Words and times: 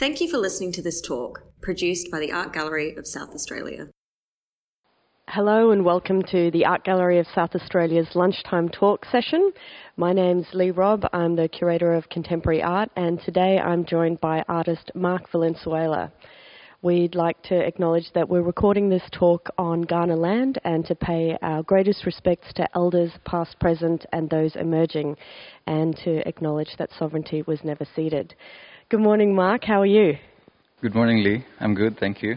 Thank 0.00 0.22
you 0.22 0.30
for 0.30 0.38
listening 0.38 0.72
to 0.72 0.82
this 0.82 1.02
talk, 1.02 1.42
produced 1.60 2.10
by 2.10 2.20
the 2.20 2.32
Art 2.32 2.54
Gallery 2.54 2.96
of 2.96 3.06
South 3.06 3.34
Australia. 3.34 3.88
Hello 5.28 5.72
and 5.72 5.84
welcome 5.84 6.22
to 6.30 6.50
the 6.52 6.64
Art 6.64 6.84
Gallery 6.84 7.18
of 7.18 7.26
South 7.34 7.54
Australia's 7.54 8.08
lunchtime 8.14 8.70
talk 8.70 9.04
session. 9.12 9.52
My 9.98 10.14
name's 10.14 10.46
Leigh 10.54 10.70
Robb. 10.70 11.06
I'm 11.12 11.36
the 11.36 11.48
curator 11.48 11.92
of 11.92 12.08
contemporary 12.08 12.62
art, 12.62 12.88
and 12.96 13.20
today 13.20 13.58
I'm 13.58 13.84
joined 13.84 14.22
by 14.22 14.42
artist 14.48 14.90
Mark 14.94 15.30
Valenzuela. 15.30 16.10
We'd 16.80 17.14
like 17.14 17.42
to 17.42 17.60
acknowledge 17.60 18.10
that 18.14 18.26
we're 18.26 18.40
recording 18.40 18.88
this 18.88 19.02
talk 19.12 19.50
on 19.58 19.84
Kaurna 19.84 20.16
land 20.16 20.58
and 20.64 20.86
to 20.86 20.94
pay 20.94 21.36
our 21.42 21.62
greatest 21.62 22.06
respects 22.06 22.54
to 22.54 22.66
elders 22.74 23.12
past, 23.26 23.60
present, 23.60 24.06
and 24.14 24.30
those 24.30 24.56
emerging, 24.56 25.18
and 25.66 25.94
to 26.04 26.26
acknowledge 26.26 26.74
that 26.78 26.88
sovereignty 26.98 27.42
was 27.42 27.62
never 27.64 27.84
ceded. 27.94 28.34
Good 28.90 28.98
morning, 28.98 29.36
Mark. 29.36 29.62
How 29.62 29.82
are 29.82 29.86
you? 29.86 30.18
Good 30.82 30.96
morning, 30.96 31.22
Leigh. 31.22 31.46
I'm 31.60 31.76
good, 31.76 31.96
thank 32.00 32.24
you. 32.24 32.34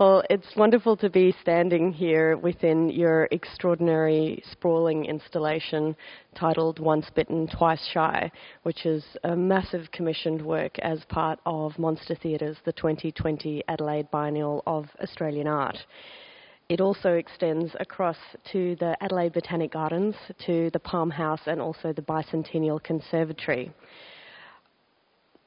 Well, 0.00 0.22
it's 0.30 0.56
wonderful 0.56 0.96
to 0.96 1.10
be 1.10 1.34
standing 1.42 1.92
here 1.92 2.38
within 2.38 2.88
your 2.88 3.28
extraordinary 3.30 4.42
sprawling 4.50 5.04
installation 5.04 5.94
titled 6.34 6.78
Once 6.78 7.10
Bitten, 7.14 7.46
Twice 7.46 7.86
Shy, 7.92 8.32
which 8.62 8.86
is 8.86 9.04
a 9.24 9.36
massive 9.36 9.90
commissioned 9.92 10.40
work 10.40 10.78
as 10.78 11.04
part 11.10 11.38
of 11.44 11.78
Monster 11.78 12.14
Theatre's 12.14 12.56
the 12.64 12.72
2020 12.72 13.62
Adelaide 13.68 14.10
Biennial 14.10 14.62
of 14.66 14.86
Australian 15.02 15.46
Art. 15.46 15.76
It 16.70 16.80
also 16.80 17.16
extends 17.16 17.70
across 17.80 18.16
to 18.52 18.76
the 18.76 18.96
Adelaide 19.02 19.34
Botanic 19.34 19.72
Gardens, 19.74 20.14
to 20.46 20.70
the 20.70 20.80
Palm 20.80 21.10
House, 21.10 21.42
and 21.44 21.60
also 21.60 21.92
the 21.92 22.00
Bicentennial 22.00 22.82
Conservatory. 22.82 23.70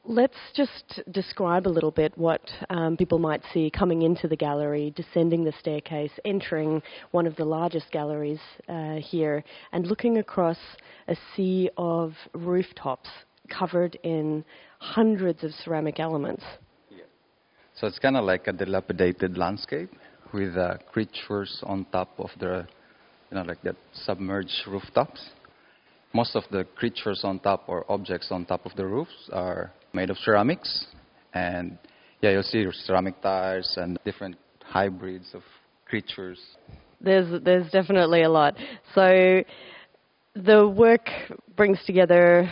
Let's 0.08 0.38
just 0.56 1.02
describe 1.12 1.66
a 1.66 1.70
little 1.70 1.90
bit 1.90 2.16
what 2.16 2.42
um, 2.70 2.96
people 2.96 3.18
might 3.18 3.42
see 3.52 3.72
coming 3.72 4.04
into 4.04 4.28
the 4.28 4.36
gallery, 4.36 4.94
descending 4.96 5.44
the 5.44 5.54
staircase, 5.60 6.12
entering 6.24 6.84
one 7.10 7.26
of 7.26 7.36
the 7.38 7.46
largest 7.46 7.92
galleries 7.92 8.40
uh, 8.70 8.98
here, 8.98 9.44
and 9.72 9.88
looking 9.88 10.20
across 10.20 10.60
a 11.08 11.16
sea 11.36 11.72
of 11.78 12.14
rooftops 12.36 13.10
covered 13.50 13.98
in 14.04 14.46
hundreds 14.78 15.44
of 15.44 15.50
ceramic 15.64 16.00
elements. 16.00 16.44
Yeah. 16.92 17.06
So 17.74 17.88
it's 17.88 17.98
kind 17.98 18.16
of 18.16 18.26
like 18.26 18.46
a 18.46 18.54
dilapidated 18.54 19.40
landscape 19.40 19.90
with 20.32 20.56
uh, 20.56 20.78
creatures 20.92 21.64
on 21.64 21.88
top 21.92 22.12
of 22.20 22.30
the, 22.40 22.68
you 23.32 23.38
know, 23.38 23.44
like 23.44 23.62
that 23.64 23.76
submerged 23.94 24.68
rooftops. 24.68 25.32
Most 26.14 26.36
of 26.36 26.44
the 26.52 26.64
creatures 26.76 27.22
on 27.24 27.40
top 27.40 27.64
or 27.68 27.92
objects 27.92 28.28
on 28.30 28.46
top 28.46 28.68
of 28.68 28.76
the 28.76 28.86
roofs 28.86 29.30
are 29.34 29.74
made 29.96 30.10
of 30.10 30.18
ceramics. 30.18 30.88
And 31.34 31.78
yeah, 32.22 32.32
you'll 32.32 32.44
see 32.44 32.66
ceramic 32.86 33.22
tires 33.22 33.74
and 33.78 33.98
different 34.06 34.36
hybrids 34.64 35.34
of 35.34 35.42
creatures. 35.86 36.40
There's, 37.02 37.42
there's 37.44 37.70
definitely 37.72 38.24
a 38.24 38.30
lot. 38.30 38.56
So 38.94 39.44
the 40.36 40.68
work 40.68 41.10
brings 41.56 41.80
together 41.86 42.50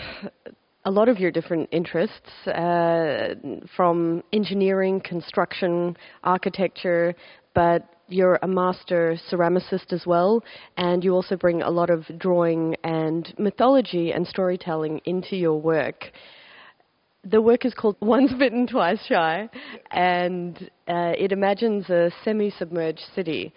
a 0.86 0.92
lot 0.92 1.08
of 1.10 1.20
your 1.20 1.32
different 1.32 1.70
interests 1.72 2.48
uh, 2.48 3.36
from 3.76 4.24
engineering, 4.34 5.02
construction, 5.02 5.96
architecture, 6.24 7.16
but 7.54 7.90
you're 8.10 8.38
a 8.42 8.48
master 8.48 9.18
ceramicist 9.32 9.94
as 9.94 10.06
well, 10.06 10.44
and 10.78 11.04
you 11.04 11.14
also 11.14 11.38
bring 11.38 11.62
a 11.62 11.70
lot 11.70 11.90
of 11.90 12.06
drawing 12.18 12.76
and 12.84 13.34
mythology 13.40 14.12
and 14.12 14.28
storytelling 14.28 15.00
into 15.06 15.36
your 15.38 15.60
work 15.60 16.12
the 17.24 17.42
work 17.42 17.66
is 17.66 17.74
called 17.74 17.96
Once 18.02 18.32
Bitten, 18.38 18.68
Twice 18.68 19.04
Shy, 19.08 19.50
and 19.92 20.58
uh, 20.88 21.14
it 21.18 21.32
imagines 21.32 21.90
a 21.90 22.12
semi 22.24 22.52
submerged 22.52 23.04
city. 23.16 23.54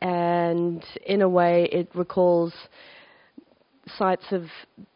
And 0.00 0.84
in 1.06 1.22
a 1.22 1.28
way, 1.28 1.68
it 1.72 1.88
recalls 1.94 2.52
sites 3.96 4.24
of 4.32 4.44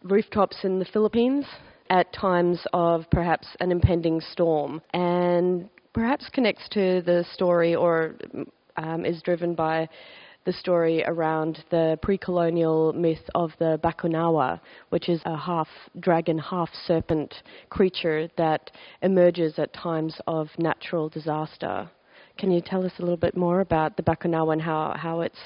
rooftops 0.02 0.56
in 0.64 0.78
the 0.78 0.84
Philippines 0.86 1.44
at 1.90 2.12
times 2.12 2.60
of 2.72 3.04
perhaps 3.10 3.46
an 3.60 3.70
impending 3.70 4.20
storm, 4.20 4.82
and 4.92 5.68
perhaps 5.94 6.28
connects 6.32 6.68
to 6.70 7.00
the 7.02 7.24
story 7.32 7.74
or 7.74 8.16
um, 8.76 9.04
is 9.04 9.22
driven 9.22 9.54
by 9.54 9.88
the 10.44 10.52
story 10.52 11.04
around 11.04 11.64
the 11.70 11.98
pre 12.02 12.16
colonial 12.16 12.92
myth 12.92 13.28
of 13.34 13.52
the 13.58 13.78
Bakunawa, 13.82 14.60
which 14.88 15.08
is 15.08 15.20
a 15.24 15.36
half 15.36 15.68
dragon, 16.00 16.38
half 16.38 16.70
serpent 16.86 17.34
creature 17.68 18.28
that 18.36 18.70
emerges 19.02 19.58
at 19.58 19.72
times 19.72 20.20
of 20.26 20.48
natural 20.58 21.08
disaster. 21.08 21.90
Can 22.38 22.50
you 22.52 22.60
tell 22.60 22.86
us 22.86 22.92
a 22.98 23.02
little 23.02 23.16
bit 23.16 23.36
more 23.36 23.60
about 23.60 23.96
the 23.96 24.02
Bakunawa 24.02 24.52
and 24.52 24.62
how, 24.62 24.94
how 24.96 25.20
it's 25.22 25.38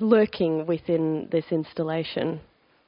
lurking 0.00 0.66
within 0.66 1.28
this 1.32 1.44
installation? 1.50 2.40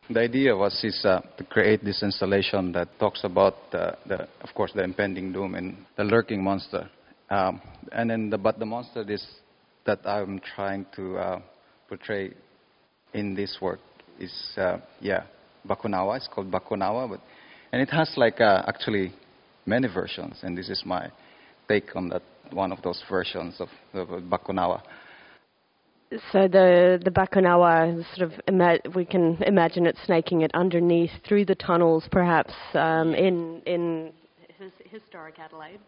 The 0.09 0.21
idea 0.21 0.57
was 0.57 0.83
is 0.83 1.05
uh, 1.05 1.21
to 1.37 1.45
create 1.45 1.85
this 1.85 2.03
installation 2.03 2.73
that 2.73 2.99
talks 2.99 3.23
about 3.25 3.55
uh, 3.73 3.93
the, 4.07 4.29
of 4.41 4.55
course, 4.55 4.73
the 4.75 4.83
impending 4.83 5.33
doom 5.33 5.55
and 5.55 5.77
the 5.97 6.05
lurking 6.05 6.43
monster. 6.43 6.89
Um, 7.29 7.61
and 7.93 8.11
then, 8.11 8.31
the, 8.31 8.39
but 8.39 8.59
the 8.59 8.67
monster 8.67 9.09
is 9.09 9.25
that 9.87 10.07
I'm 10.07 10.41
trying 10.55 10.87
to 10.97 11.17
uh, 11.17 11.41
portray 11.89 12.33
in 13.15 13.35
this 13.35 13.59
work 13.61 13.81
is, 14.19 14.33
uh, 14.57 14.79
yeah, 15.01 15.25
Bakunawa. 15.67 16.17
It's 16.17 16.29
called 16.29 16.51
Bakunawa, 16.51 17.09
but 17.09 17.21
and 17.73 17.81
it 17.81 17.91
has 17.91 18.13
like 18.17 18.41
uh, 18.41 18.63
actually 18.67 19.13
many 19.67 19.89
versions, 19.89 20.39
and 20.43 20.57
this 20.57 20.69
is 20.69 20.83
my 20.85 21.11
take 21.69 21.95
on 21.95 22.09
that 22.09 22.23
one 22.53 22.73
of 22.73 22.83
those 22.83 23.03
versions 23.09 23.61
of, 23.61 23.69
of 23.95 24.09
Bakunawa. 24.25 24.83
So 26.33 26.49
the 26.49 27.01
the 27.05 27.11
Bakunawa 27.11 28.05
sort 28.17 28.33
of 28.33 28.41
ima- 28.49 28.81
we 28.97 29.05
can 29.05 29.41
imagine 29.45 29.87
it 29.87 29.97
snaking 30.05 30.41
it 30.41 30.51
underneath 30.55 31.13
through 31.27 31.45
the 31.45 31.55
tunnels, 31.55 32.05
perhaps 32.11 32.53
um, 32.75 33.15
in 33.15 33.63
in 33.67 34.13
his, 34.59 34.73
historic 34.91 35.39
Adelaide. 35.39 35.79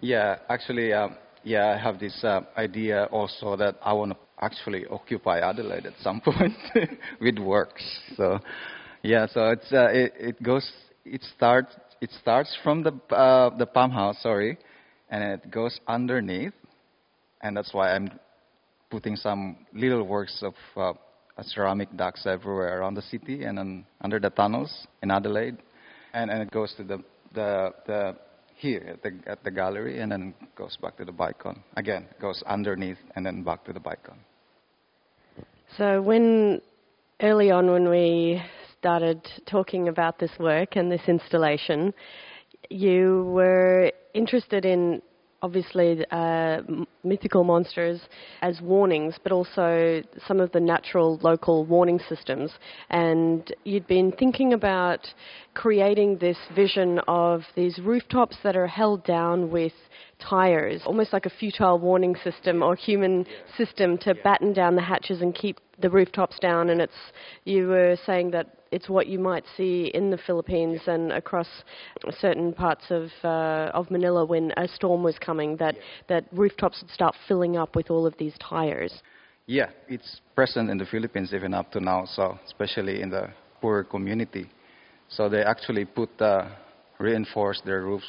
Yeah, 0.00 0.36
actually, 0.50 0.92
um, 0.92 1.16
yeah, 1.44 1.74
I 1.74 1.82
have 1.82 1.98
this 1.98 2.22
uh, 2.24 2.42
idea 2.56 3.04
also 3.04 3.56
that 3.56 3.76
I 3.82 3.92
want 3.92 4.12
to 4.12 4.18
actually 4.40 4.86
occupy 4.86 5.40
Adelaide 5.40 5.86
at 5.86 5.94
some 6.02 6.20
point 6.24 6.54
with 7.20 7.38
works. 7.38 7.84
So, 8.16 8.38
yeah, 9.02 9.26
so 9.26 9.50
it's 9.50 9.72
uh, 9.72 9.88
it, 9.90 10.12
it 10.18 10.42
goes 10.42 10.70
it 11.04 11.22
starts 11.36 11.74
it 12.00 12.10
starts 12.20 12.56
from 12.62 12.82
the 12.82 12.92
uh, 13.14 13.56
the 13.56 13.66
Palm 13.66 13.90
House, 13.90 14.22
sorry, 14.22 14.58
and 15.10 15.22
it 15.24 15.50
goes 15.50 15.78
underneath, 15.86 16.54
and 17.42 17.56
that's 17.56 17.72
why 17.72 17.94
I'm 17.94 18.10
putting 18.90 19.16
some 19.16 19.66
little 19.72 20.02
works 20.02 20.42
of 20.42 20.54
uh, 20.76 20.92
ceramic 21.42 21.96
ducks 21.96 22.26
everywhere 22.26 22.80
around 22.80 22.94
the 22.94 23.02
city 23.02 23.44
and 23.44 23.56
then 23.56 23.86
under 24.00 24.18
the 24.18 24.30
tunnels 24.30 24.86
in 25.02 25.10
Adelaide, 25.10 25.56
and 26.12 26.30
and 26.30 26.42
it 26.42 26.50
goes 26.50 26.74
to 26.76 26.84
the 26.84 27.02
the 27.34 27.72
the 27.86 28.16
here 28.60 28.84
at 28.92 29.02
the, 29.02 29.12
at 29.26 29.42
the 29.42 29.50
gallery 29.50 30.00
and 30.00 30.12
then 30.12 30.34
goes 30.54 30.76
back 30.76 30.96
to 30.98 31.04
the 31.04 31.12
Bicon. 31.12 31.62
Again, 31.76 32.06
goes 32.20 32.42
underneath 32.46 32.98
and 33.16 33.24
then 33.24 33.42
back 33.42 33.64
to 33.64 33.72
the 33.72 33.80
Bicon. 33.80 34.18
So 35.78 36.02
when 36.02 36.60
early 37.22 37.50
on 37.50 37.70
when 37.70 37.88
we 37.88 38.42
started 38.78 39.26
talking 39.46 39.88
about 39.88 40.18
this 40.18 40.30
work 40.38 40.76
and 40.76 40.92
this 40.92 41.02
installation, 41.06 41.94
you 42.68 43.24
were 43.32 43.90
interested 44.14 44.64
in 44.64 45.00
obviously 45.42 46.04
uh, 46.10 46.60
mythical 47.02 47.44
monsters 47.44 48.00
as 48.42 48.60
warnings, 48.60 49.14
but 49.22 49.32
also 49.32 50.02
some 50.26 50.40
of 50.40 50.52
the 50.52 50.60
natural 50.60 51.18
local 51.22 51.64
warning 51.64 52.00
systems. 52.08 52.50
And 52.90 53.52
you'd 53.64 53.86
been 53.86 54.12
thinking 54.12 54.52
about 54.52 55.06
creating 55.54 56.18
this 56.18 56.38
vision 56.54 57.00
of 57.08 57.42
these 57.56 57.78
rooftops 57.78 58.36
that 58.42 58.56
are 58.56 58.66
held 58.66 59.04
down 59.04 59.50
with 59.50 59.72
tires, 60.20 60.82
almost 60.84 61.12
like 61.12 61.26
a 61.26 61.30
futile 61.30 61.78
warning 61.78 62.14
system 62.22 62.62
or 62.62 62.76
human 62.76 63.26
system 63.56 63.98
to 63.98 64.14
batten 64.14 64.52
down 64.52 64.76
the 64.76 64.82
hatches 64.82 65.22
and 65.22 65.34
keep 65.34 65.58
the 65.80 65.90
rooftops 65.90 66.38
down. 66.38 66.70
And 66.70 66.80
it's 66.80 66.92
you 67.44 67.68
were 67.68 67.96
saying 68.06 68.30
that 68.32 68.60
it's 68.72 68.88
what 68.88 69.08
you 69.08 69.18
might 69.18 69.44
see 69.56 69.90
in 69.94 70.10
the 70.10 70.18
Philippines 70.18 70.80
and 70.86 71.10
across 71.12 71.48
certain 72.20 72.52
parts 72.52 72.84
of 72.90 73.08
uh, 73.24 73.70
of 73.74 73.90
Manila 73.90 74.24
when 74.24 74.52
a 74.56 74.68
storm 74.68 75.02
was 75.02 75.18
coming. 75.18 75.56
That 75.56 75.76
that 76.08 76.26
rooftops 76.32 76.84
start 76.92 77.14
filling 77.28 77.56
up 77.56 77.76
with 77.76 77.90
all 77.90 78.06
of 78.06 78.14
these 78.18 78.34
tires. 78.38 78.92
Yeah, 79.46 79.70
it's 79.88 80.20
present 80.34 80.70
in 80.70 80.78
the 80.78 80.86
Philippines 80.86 81.32
even 81.34 81.54
up 81.54 81.72
to 81.72 81.80
now. 81.80 82.04
So 82.06 82.38
especially 82.46 83.02
in 83.02 83.10
the 83.10 83.30
poor 83.60 83.84
community, 83.84 84.50
so 85.08 85.28
they 85.28 85.42
actually 85.42 85.84
put 85.84 86.10
uh, 86.20 86.48
reinforce 86.98 87.60
their 87.64 87.82
roofs 87.82 88.06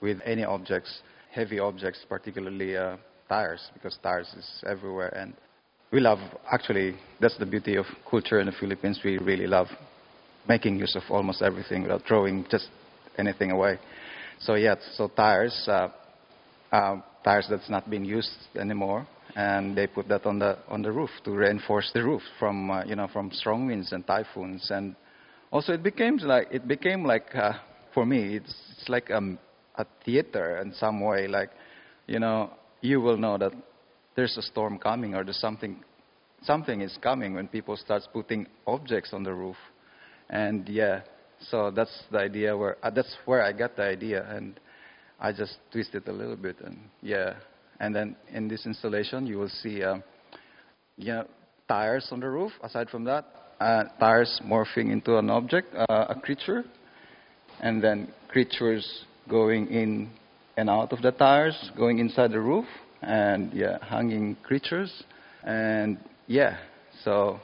with 0.00 0.18
any 0.24 0.44
objects, 0.44 1.02
heavy 1.30 1.58
objects, 1.58 2.04
particularly 2.08 2.76
uh, 2.76 2.96
tires, 3.28 3.60
because 3.74 3.98
tires 4.02 4.32
is 4.36 4.64
everywhere 4.66 5.14
and 5.16 5.34
we 5.92 6.00
love 6.00 6.18
actually 6.52 6.94
that's 7.20 7.36
the 7.38 7.46
beauty 7.46 7.76
of 7.76 7.84
culture 8.08 8.40
in 8.40 8.46
the 8.46 8.52
Philippines. 8.52 9.00
We 9.04 9.18
really 9.18 9.46
love 9.46 9.66
making 10.48 10.78
use 10.78 10.94
of 10.96 11.02
almost 11.10 11.42
everything 11.42 11.82
without 11.82 12.02
throwing 12.06 12.46
just 12.50 12.68
anything 13.18 13.50
away. 13.50 13.78
So 14.40 14.54
yeah, 14.54 14.76
so 14.94 15.08
tires, 15.08 15.68
uh, 15.68 15.88
um, 16.72 17.02
tires 17.24 17.46
that's 17.48 17.68
not 17.68 17.88
being 17.90 18.04
used 18.04 18.30
anymore, 18.56 19.06
and 19.36 19.76
they 19.76 19.86
put 19.86 20.08
that 20.08 20.26
on 20.26 20.38
the 20.38 20.58
on 20.68 20.82
the 20.82 20.90
roof 20.90 21.10
to 21.24 21.32
reinforce 21.32 21.90
the 21.94 22.02
roof 22.02 22.22
from 22.38 22.70
uh, 22.70 22.84
you 22.84 22.96
know 22.96 23.08
from 23.08 23.30
strong 23.32 23.66
winds 23.66 23.92
and 23.92 24.06
typhoons, 24.06 24.70
and 24.70 24.94
also 25.50 25.72
it 25.72 25.82
became 25.82 26.16
like 26.18 26.48
it 26.50 26.66
became 26.66 27.04
like 27.04 27.34
uh, 27.34 27.52
for 27.94 28.06
me 28.06 28.36
it's 28.36 28.54
it's 28.72 28.88
like 28.88 29.10
um, 29.10 29.38
a 29.76 29.86
theater 30.04 30.58
in 30.58 30.72
some 30.74 31.00
way, 31.00 31.28
like 31.28 31.50
you 32.06 32.18
know 32.18 32.50
you 32.80 33.00
will 33.00 33.16
know 33.16 33.38
that 33.38 33.52
there's 34.16 34.36
a 34.36 34.42
storm 34.42 34.78
coming 34.78 35.14
or 35.14 35.24
there's 35.24 35.40
something 35.40 35.82
something 36.42 36.80
is 36.80 36.96
coming 37.02 37.34
when 37.34 37.48
people 37.48 37.76
start 37.76 38.02
putting 38.12 38.46
objects 38.66 39.12
on 39.12 39.22
the 39.22 39.32
roof, 39.32 39.56
and 40.30 40.68
yeah, 40.68 41.00
so 41.48 41.70
that's 41.70 42.04
the 42.10 42.18
idea 42.18 42.56
where 42.56 42.76
uh, 42.82 42.90
that's 42.90 43.14
where 43.24 43.42
I 43.42 43.52
got 43.52 43.76
the 43.76 43.84
idea. 43.84 44.26
And 44.28 44.58
I 45.20 45.32
just 45.32 45.58
twist 45.70 45.94
it 45.94 46.08
a 46.08 46.12
little 46.12 46.36
bit, 46.36 46.56
and 46.64 46.78
yeah. 47.02 47.34
And 47.78 47.94
then 47.94 48.16
in 48.32 48.48
this 48.48 48.66
installation, 48.66 49.26
you 49.26 49.38
will 49.38 49.48
see, 49.48 49.82
um, 49.82 50.02
you 50.96 51.12
know, 51.12 51.26
tires 51.68 52.08
on 52.10 52.20
the 52.20 52.28
roof. 52.28 52.52
Aside 52.62 52.88
from 52.90 53.04
that, 53.04 53.26
uh, 53.60 53.84
tires 53.98 54.40
morphing 54.44 54.90
into 54.90 55.18
an 55.18 55.30
object, 55.30 55.74
uh, 55.74 56.06
a 56.08 56.14
creature, 56.14 56.64
and 57.60 57.82
then 57.82 58.08
creatures 58.28 59.04
going 59.28 59.68
in 59.68 60.10
and 60.56 60.70
out 60.70 60.92
of 60.92 61.02
the 61.02 61.12
tires, 61.12 61.70
going 61.76 61.98
inside 61.98 62.32
the 62.32 62.40
roof, 62.40 62.66
and 63.02 63.52
yeah, 63.52 63.78
hanging 63.84 64.36
creatures, 64.42 65.04
and 65.44 65.98
yeah, 66.26 66.56
so 67.04 67.38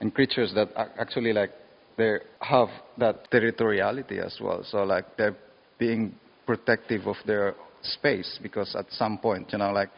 and 0.00 0.14
creatures 0.14 0.52
that 0.54 0.68
actually 0.98 1.32
like 1.32 1.50
they 1.96 2.18
have 2.40 2.68
that 2.98 3.30
territoriality 3.30 4.18
as 4.24 4.36
well. 4.40 4.62
So 4.64 4.84
like 4.84 5.16
they're 5.16 5.36
being 5.78 6.14
protective 6.46 7.06
of 7.06 7.16
their 7.26 7.54
space 7.82 8.38
because 8.42 8.74
at 8.76 8.86
some 8.90 9.18
point, 9.18 9.52
you 9.52 9.58
know, 9.58 9.72
like 9.72 9.90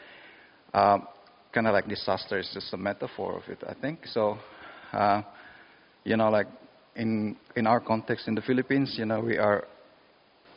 um, 0.75 1.06
kind 1.52 1.66
of 1.66 1.72
like 1.72 1.88
disaster 1.88 2.38
is 2.38 2.50
just 2.52 2.72
a 2.72 2.76
metaphor 2.76 3.37
of 3.37 3.43
it, 3.48 3.62
I 3.66 3.75
think. 3.75 4.06
So, 4.06 4.38
uh, 4.93 5.22
you 6.04 6.16
know, 6.16 6.31
like 6.31 6.48
in 6.96 7.37
in 7.56 7.66
our 7.66 7.81
context 7.81 8.28
in 8.28 8.34
the 8.34 8.43
Philippines, 8.43 8.94
you 8.98 9.06
know, 9.06 9.20
we 9.20 9.38
are 9.38 9.66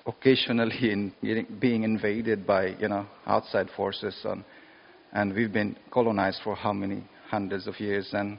occasionally 0.05 0.75
in, 0.91 1.13
being 1.59 1.83
invaded 1.83 2.45
by 2.45 2.75
you 2.79 2.87
know 2.87 3.05
outside 3.25 3.67
forces, 3.75 4.15
and 4.23 4.43
and 5.13 5.33
we've 5.33 5.53
been 5.53 5.75
colonized 5.91 6.41
for 6.43 6.55
how 6.55 6.73
many 6.73 7.03
hundreds 7.29 7.67
of 7.67 7.79
years, 7.79 8.09
and 8.13 8.37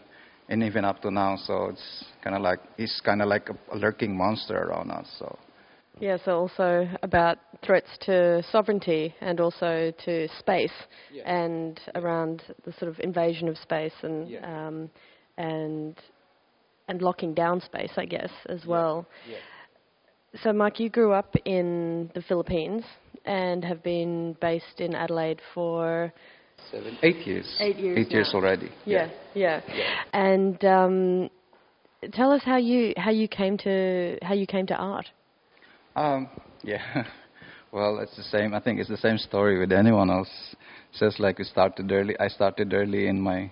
and 0.48 0.62
even 0.62 0.84
up 0.84 1.00
to 1.02 1.10
now. 1.10 1.36
So 1.36 1.66
it's 1.66 2.04
kind 2.22 2.36
of 2.36 2.42
like 2.42 2.60
it's 2.76 3.00
kind 3.04 3.22
of 3.22 3.28
like 3.28 3.48
a, 3.48 3.74
a 3.74 3.76
lurking 3.76 4.16
monster 4.16 4.56
around 4.56 4.90
us. 4.90 5.06
So. 5.18 5.38
Yeah, 6.00 6.16
so 6.24 6.38
also 6.38 6.88
about 7.02 7.38
threats 7.64 7.88
to 8.06 8.42
sovereignty 8.50 9.14
and 9.20 9.38
also 9.38 9.92
to 10.04 10.28
space 10.38 10.72
yeah. 11.12 11.30
and 11.30 11.78
around 11.94 12.42
the 12.64 12.72
sort 12.72 12.90
of 12.90 12.98
invasion 13.00 13.48
of 13.48 13.58
space 13.58 13.92
and 14.02 14.28
yeah. 14.28 14.66
um, 14.66 14.90
and 15.36 15.96
and 16.88 17.02
locking 17.02 17.34
down 17.34 17.60
space, 17.60 17.92
I 17.96 18.04
guess, 18.04 18.30
as 18.48 18.66
well. 18.66 19.06
Yeah. 19.28 19.36
So, 20.42 20.52
Mike, 20.52 20.80
you 20.80 20.88
grew 20.88 21.12
up 21.12 21.34
in 21.44 22.10
the 22.14 22.22
Philippines 22.22 22.82
and 23.24 23.64
have 23.64 23.82
been 23.82 24.36
based 24.40 24.80
in 24.80 24.94
Adelaide 24.94 25.40
for 25.54 26.12
seven, 26.70 26.96
eight 27.02 27.26
years. 27.26 27.56
Eight 27.60 27.76
years. 27.76 27.98
Eight 27.98 28.10
years 28.10 28.30
already. 28.34 28.70
Yeah, 28.84 29.10
yeah. 29.34 29.60
And 30.12 30.64
um, 30.64 31.30
tell 32.12 32.30
us 32.30 32.42
how 32.44 32.56
you 32.56 32.92
how 32.96 33.10
you 33.10 33.28
came 33.28 33.58
to 33.58 34.18
how 34.22 34.34
you 34.34 34.46
came 34.46 34.66
to 34.66 34.74
art. 34.74 35.06
Um, 35.96 36.28
yeah. 36.62 37.04
well, 37.72 37.98
it's 37.98 38.16
the 38.16 38.22
same. 38.22 38.54
I 38.54 38.60
think 38.60 38.80
it's 38.80 38.88
the 38.88 38.96
same 38.96 39.18
story 39.18 39.58
with 39.58 39.72
anyone 39.72 40.10
else. 40.10 40.30
Just 40.98 41.20
like 41.20 41.38
we 41.38 41.44
started 41.44 41.90
early. 41.90 42.18
I 42.18 42.28
started 42.28 42.72
early 42.72 43.06
in 43.06 43.20
my 43.20 43.50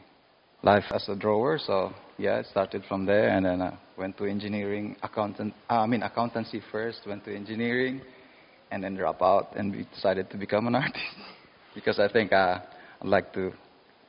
life 0.62 0.84
as 0.90 1.08
a 1.08 1.16
drawer. 1.16 1.58
So 1.58 1.92
yeah, 2.16 2.38
I 2.38 2.42
started 2.42 2.82
from 2.88 3.06
there, 3.06 3.28
and 3.28 3.46
then 3.46 3.62
I 3.62 3.76
went 3.96 4.16
to 4.18 4.24
engineering, 4.24 4.96
accountant. 5.02 5.54
Uh, 5.70 5.80
I 5.80 5.86
mean 5.86 6.02
accountancy 6.02 6.62
first. 6.72 7.00
Went 7.06 7.24
to 7.24 7.34
engineering, 7.34 8.00
and 8.70 8.82
then 8.82 8.94
drop 8.96 9.22
out, 9.22 9.56
and 9.56 9.72
we 9.72 9.86
decided 9.94 10.30
to 10.30 10.36
become 10.36 10.66
an 10.66 10.74
artist 10.82 11.04
because 11.74 11.98
I 11.98 12.08
think 12.08 12.32
uh, 12.32 12.58
I'd 13.02 13.08
like 13.08 13.32
to. 13.34 13.52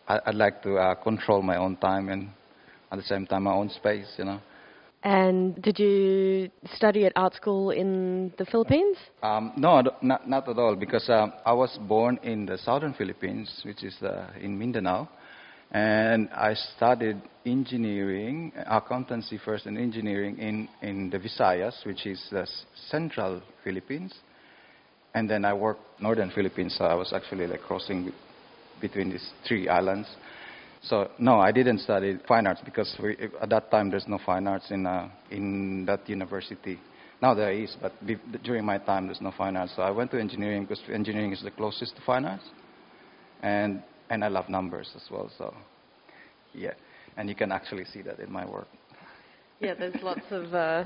I'd 0.07 0.33
like 0.33 0.63
to 0.63 0.75
uh, 0.75 0.95
control 0.95 1.43
my 1.43 1.57
own 1.57 1.75
time 1.75 2.09
and 2.09 2.29
at 2.91 2.97
the 2.97 3.03
same 3.03 3.27
time 3.27 3.43
my 3.43 3.53
own 3.53 3.69
space. 3.69 4.07
You 4.17 4.25
know. 4.25 4.41
And 5.03 5.61
did 5.61 5.79
you 5.79 6.49
study 6.75 7.05
at 7.05 7.13
art 7.15 7.33
school 7.33 7.71
in 7.71 8.33
the 8.37 8.45
Philippines? 8.45 8.97
Um, 9.23 9.53
no, 9.55 9.81
not, 10.01 10.27
not 10.27 10.49
at 10.49 10.57
all, 10.57 10.75
because 10.75 11.09
um, 11.09 11.31
I 11.45 11.53
was 11.53 11.77
born 11.87 12.19
in 12.23 12.45
the 12.45 12.57
southern 12.57 12.93
Philippines, 12.93 13.61
which 13.63 13.83
is 13.83 13.95
uh, 14.01 14.27
in 14.41 14.57
Mindanao. 14.59 15.07
And 15.71 16.29
I 16.31 16.55
studied 16.75 17.21
engineering, 17.45 18.51
accountancy 18.65 19.37
first, 19.37 19.67
and 19.67 19.77
engineering 19.77 20.37
in, 20.39 20.67
in 20.81 21.09
the 21.11 21.19
Visayas, 21.19 21.85
which 21.85 22.05
is 22.05 22.21
the 22.31 22.47
central 22.89 23.41
Philippines. 23.63 24.13
And 25.13 25.29
then 25.29 25.45
I 25.45 25.53
worked 25.53 26.01
northern 26.01 26.31
Philippines, 26.31 26.75
so 26.77 26.85
I 26.85 26.95
was 26.95 27.13
actually 27.13 27.47
like 27.47 27.61
crossing 27.61 28.11
between 28.81 29.11
these 29.11 29.29
three 29.47 29.69
islands. 29.69 30.07
So 30.81 31.11
no, 31.19 31.39
I 31.39 31.51
didn't 31.51 31.79
study 31.79 32.17
fine 32.27 32.47
arts 32.47 32.61
because 32.63 32.95
we, 33.01 33.17
at 33.41 33.49
that 33.49 33.69
time 33.69 33.89
there's 33.89 34.07
no 34.07 34.19
fine 34.25 34.47
arts 34.47 34.71
in 34.71 34.85
uh, 34.85 35.09
in 35.29 35.85
that 35.85 36.07
university. 36.07 36.79
Now 37.21 37.33
there 37.33 37.51
is, 37.51 37.75
but 37.81 37.93
be, 38.05 38.17
during 38.43 38.63
my 38.63 38.77
time 38.77 39.07
there's 39.07 39.19
no 39.21 39.33
fine 39.37 39.57
arts. 39.57 39.73
So 39.75 39.81
I 39.81 39.91
went 39.91 40.11
to 40.11 40.19
engineering 40.19 40.63
because 40.63 40.81
engineering 40.91 41.33
is 41.33 41.43
the 41.43 41.51
closest 41.51 41.95
to 41.97 42.01
fine 42.05 42.25
arts, 42.25 42.45
and 43.43 43.83
and 44.09 44.23
I 44.23 44.29
love 44.29 44.47
numbers 44.47 44.89
as 44.95 45.03
well. 45.11 45.29
So 45.37 45.53
yeah, 46.53 46.73
and 47.17 47.27
you 47.27 47.35
can 47.35 47.51
actually 47.51 47.85
see 47.85 48.01
that 48.03 48.19
in 48.19 48.31
my 48.31 48.45
work. 48.45 48.67
Yeah, 49.59 49.73
there's 49.73 50.01
lots 50.01 50.31
of. 50.31 50.53
Uh, 50.53 50.85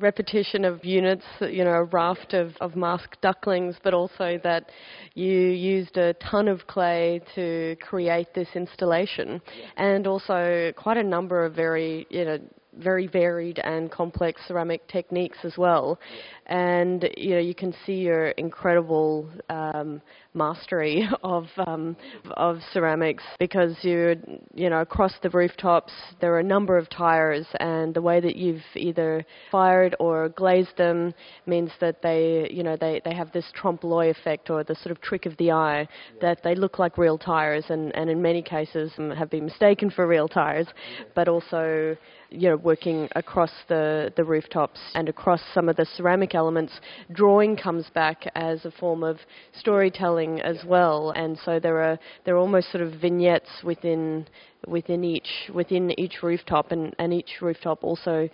repetition 0.00 0.64
of 0.64 0.84
units, 0.84 1.24
you 1.40 1.64
know, 1.64 1.72
a 1.72 1.84
raft 1.84 2.34
of, 2.34 2.52
of 2.60 2.76
masked 2.76 3.20
ducklings, 3.20 3.76
but 3.82 3.94
also 3.94 4.38
that 4.44 4.70
you 5.14 5.32
used 5.32 5.96
a 5.96 6.14
ton 6.14 6.48
of 6.48 6.66
clay 6.66 7.20
to 7.34 7.76
create 7.80 8.34
this 8.34 8.48
installation, 8.54 9.40
and 9.76 10.06
also 10.06 10.72
quite 10.76 10.96
a 10.96 11.02
number 11.02 11.44
of 11.44 11.54
very, 11.54 12.06
you 12.10 12.24
know, 12.24 12.38
very 12.78 13.06
varied 13.06 13.58
and 13.64 13.90
complex 13.90 14.40
ceramic 14.46 14.86
techniques 14.88 15.38
as 15.42 15.56
well. 15.58 15.98
And 16.46 17.08
you 17.16 17.30
know, 17.30 17.40
you 17.40 17.54
can 17.54 17.74
see 17.84 17.94
your 17.94 18.28
incredible 18.30 19.28
um, 19.50 20.00
mastery 20.38 21.06
of 21.22 21.46
um, 21.66 21.96
of 22.36 22.60
ceramics 22.72 23.24
because 23.38 23.74
you 23.82 24.16
you 24.54 24.70
know 24.70 24.80
across 24.80 25.12
the 25.22 25.30
rooftops 25.30 25.92
there 26.20 26.32
are 26.34 26.38
a 26.38 26.50
number 26.56 26.78
of 26.78 26.88
tires, 26.88 27.46
and 27.60 27.92
the 27.92 28.00
way 28.00 28.20
that 28.20 28.36
you've 28.36 28.62
either 28.74 29.24
fired 29.50 29.94
or 29.98 30.30
glazed 30.30 30.76
them 30.78 31.12
means 31.46 31.70
that 31.80 32.00
they 32.02 32.48
you 32.50 32.62
know 32.62 32.76
they 32.76 33.02
they 33.04 33.14
have 33.14 33.30
this 33.32 33.46
trompe 33.54 33.84
l'oeil 33.84 34.10
effect 34.10 34.48
or 34.48 34.64
the 34.64 34.76
sort 34.76 34.92
of 34.92 35.00
trick 35.00 35.26
of 35.26 35.36
the 35.36 35.50
eye 35.50 35.86
that 36.20 36.42
they 36.42 36.54
look 36.54 36.78
like 36.78 36.96
real 36.96 37.18
tires, 37.18 37.64
and 37.68 37.94
and 37.96 38.08
in 38.08 38.22
many 38.22 38.42
cases 38.42 38.92
have 39.16 39.30
been 39.30 39.44
mistaken 39.44 39.90
for 39.90 40.06
real 40.06 40.28
tires, 40.28 40.68
but 41.14 41.28
also 41.28 41.96
you 42.30 42.48
know, 42.48 42.56
working 42.56 43.08
across 43.16 43.50
the, 43.68 44.12
the 44.16 44.24
rooftops 44.24 44.78
and 44.94 45.08
across 45.08 45.40
some 45.54 45.68
of 45.68 45.76
the 45.76 45.86
ceramic 45.96 46.34
elements, 46.34 46.80
drawing 47.12 47.56
comes 47.56 47.88
back 47.94 48.24
as 48.34 48.64
a 48.64 48.70
form 48.70 49.02
of 49.02 49.18
storytelling 49.58 50.27
as 50.40 50.64
well. 50.64 51.10
And 51.10 51.38
so 51.44 51.58
there 51.58 51.82
are 51.82 51.98
there 52.24 52.34
are 52.34 52.38
almost 52.38 52.70
sort 52.70 52.82
of 52.82 52.92
vignettes 53.00 53.50
within 53.64 54.26
within 54.66 55.04
each 55.04 55.50
within 55.54 55.98
each 55.98 56.22
rooftop, 56.22 56.72
and, 56.72 56.94
and 56.98 57.12
each 57.12 57.40
rooftop 57.40 57.84
also 57.84 58.28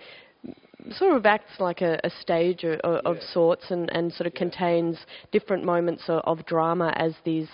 sort 0.92 1.16
of 1.16 1.24
acts 1.24 1.58
like 1.58 1.80
a, 1.80 1.98
a 2.04 2.10
stage 2.20 2.64
of, 2.64 2.78
of 2.80 3.16
yeah. 3.16 3.32
sorts 3.32 3.70
and, 3.70 3.90
and 3.94 4.12
sort 4.12 4.26
of 4.26 4.34
yeah. 4.34 4.38
contains 4.38 4.98
different 5.32 5.64
moments 5.64 6.02
of, 6.08 6.20
of 6.24 6.44
drama 6.46 6.92
as 6.96 7.14
these 7.24 7.48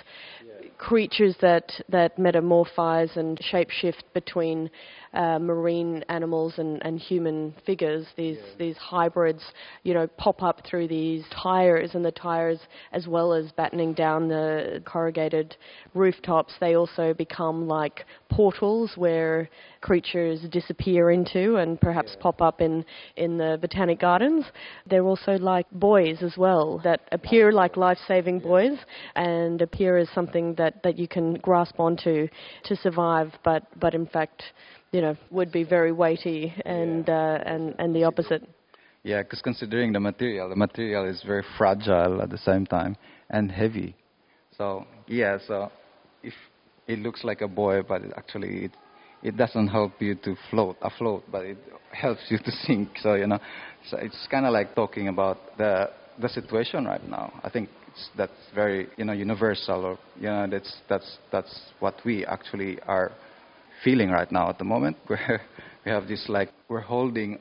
yeah. 0.44 0.49
Creatures 0.80 1.36
that, 1.42 1.70
that 1.90 2.18
metamorphise 2.18 3.10
and 3.16 3.38
shapeshift 3.38 4.02
between 4.14 4.70
uh, 5.12 5.38
marine 5.38 6.04
animals 6.08 6.54
and, 6.56 6.80
and 6.84 6.98
human 6.98 7.54
figures. 7.66 8.06
These 8.16 8.38
yeah. 8.38 8.54
these 8.58 8.76
hybrids, 8.76 9.42
you 9.82 9.92
know, 9.92 10.06
pop 10.06 10.42
up 10.42 10.64
through 10.64 10.88
these 10.88 11.24
tires, 11.42 11.90
and 11.94 12.04
the 12.04 12.12
tires, 12.12 12.60
as 12.92 13.06
well 13.06 13.32
as 13.32 13.50
battening 13.52 13.92
down 13.92 14.28
the 14.28 14.82
corrugated 14.86 15.56
rooftops, 15.94 16.54
they 16.60 16.76
also 16.76 17.12
become 17.12 17.66
like 17.66 18.06
portals 18.30 18.92
where 18.96 19.50
creatures 19.80 20.40
disappear 20.50 21.10
into 21.10 21.56
and 21.56 21.80
perhaps 21.80 22.12
yeah. 22.14 22.22
pop 22.22 22.40
up 22.40 22.60
in 22.60 22.84
in 23.16 23.36
the 23.36 23.58
botanic 23.60 23.98
gardens. 23.98 24.44
They're 24.86 25.04
also 25.04 25.32
like 25.32 25.66
buoys 25.72 26.22
as 26.22 26.36
well 26.36 26.80
that 26.84 27.00
appear 27.10 27.52
like 27.52 27.76
life-saving 27.76 28.40
yeah. 28.40 28.46
buoys 28.46 28.78
and 29.16 29.60
appear 29.60 29.98
as 29.98 30.08
something 30.14 30.54
that 30.54 30.69
that 30.82 30.98
you 30.98 31.08
can 31.08 31.34
grasp 31.34 31.78
onto 31.78 32.28
to 32.64 32.76
survive, 32.76 33.32
but 33.44 33.64
but 33.78 33.94
in 33.94 34.06
fact 34.06 34.42
you 34.92 35.00
know, 35.00 35.16
would 35.30 35.52
be 35.52 35.64
very 35.64 35.92
weighty 35.92 36.52
and, 36.64 37.06
yeah. 37.06 37.14
uh, 37.14 37.42
and, 37.46 37.74
and 37.78 37.94
the 37.94 38.04
opposite. 38.04 38.42
Yeah, 39.02 39.22
because 39.22 39.40
considering 39.40 39.92
the 39.92 40.00
material, 40.00 40.48
the 40.48 40.56
material 40.56 41.06
is 41.06 41.22
very 41.24 41.44
fragile 41.56 42.20
at 42.20 42.30
the 42.30 42.38
same 42.38 42.66
time 42.66 42.96
and 43.30 43.50
heavy. 43.50 43.96
So 44.56 44.84
yeah, 45.06 45.38
so 45.46 45.70
if 46.22 46.34
it 46.86 46.98
looks 46.98 47.24
like 47.24 47.40
a 47.40 47.48
buoy, 47.48 47.82
but 47.82 48.02
it 48.02 48.12
actually 48.16 48.64
it 48.64 48.72
it 49.22 49.36
doesn't 49.36 49.68
help 49.68 49.92
you 50.00 50.16
to 50.16 50.36
float 50.50 50.76
afloat, 50.82 51.24
but 51.32 51.44
it 51.46 51.58
helps 51.92 52.20
you 52.28 52.38
to 52.38 52.50
sink. 52.66 52.90
So 53.00 53.14
you 53.14 53.26
know, 53.26 53.38
so 53.88 53.96
it's 53.96 54.26
kind 54.30 54.44
of 54.44 54.52
like 54.52 54.74
talking 54.74 55.08
about 55.08 55.56
the 55.56 55.90
the 56.20 56.28
situation 56.28 56.84
right 56.84 57.06
now. 57.08 57.32
I 57.42 57.48
think 57.48 57.70
that's 58.16 58.32
very 58.54 58.88
you 58.96 59.04
know 59.04 59.12
universal, 59.12 59.84
or 59.84 59.98
you 60.16 60.26
know 60.26 60.46
that's 60.50 60.72
that's 60.88 61.18
that's 61.32 61.60
what 61.80 61.94
we 62.04 62.24
actually 62.26 62.80
are 62.82 63.12
feeling 63.84 64.10
right 64.10 64.30
now 64.30 64.48
at 64.48 64.58
the 64.58 64.64
moment. 64.64 64.96
Where 65.06 65.42
we 65.84 65.90
have 65.90 66.08
this 66.08 66.24
like 66.28 66.50
we're 66.68 66.80
holding 66.80 67.38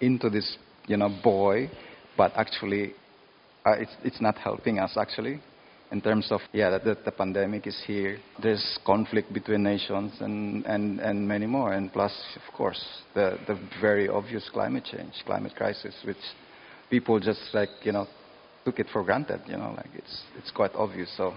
into 0.00 0.30
this 0.30 0.56
you 0.86 0.96
know 0.96 1.08
boy 1.22 1.70
but 2.16 2.32
actually 2.36 2.92
uh, 3.66 3.72
it's 3.72 3.94
it's 4.04 4.20
not 4.20 4.36
helping 4.38 4.78
us 4.78 4.96
actually 4.96 5.40
in 5.90 6.00
terms 6.00 6.28
of 6.30 6.40
yeah 6.52 6.70
that, 6.70 6.84
that 6.84 7.04
the 7.04 7.10
pandemic 7.10 7.66
is 7.66 7.80
here 7.86 8.18
there's 8.42 8.78
conflict 8.84 9.32
between 9.32 9.62
nations 9.62 10.12
and, 10.20 10.64
and, 10.66 11.00
and 11.00 11.26
many 11.26 11.46
more 11.46 11.72
and 11.72 11.92
plus 11.92 12.12
of 12.36 12.54
course 12.54 12.82
the, 13.14 13.38
the 13.46 13.58
very 13.80 14.08
obvious 14.08 14.48
climate 14.52 14.84
change 14.84 15.12
climate 15.26 15.54
crisis 15.56 15.94
which 16.04 16.16
people 16.90 17.18
just 17.18 17.40
like 17.52 17.70
you 17.82 17.92
know 17.92 18.06
took 18.68 18.78
it 18.78 18.86
for 18.92 19.02
granted 19.02 19.40
you 19.46 19.56
know 19.56 19.72
like 19.76 19.92
it's 19.94 20.22
it's 20.38 20.50
quite 20.50 20.74
obvious. 20.74 21.10
So 21.16 21.34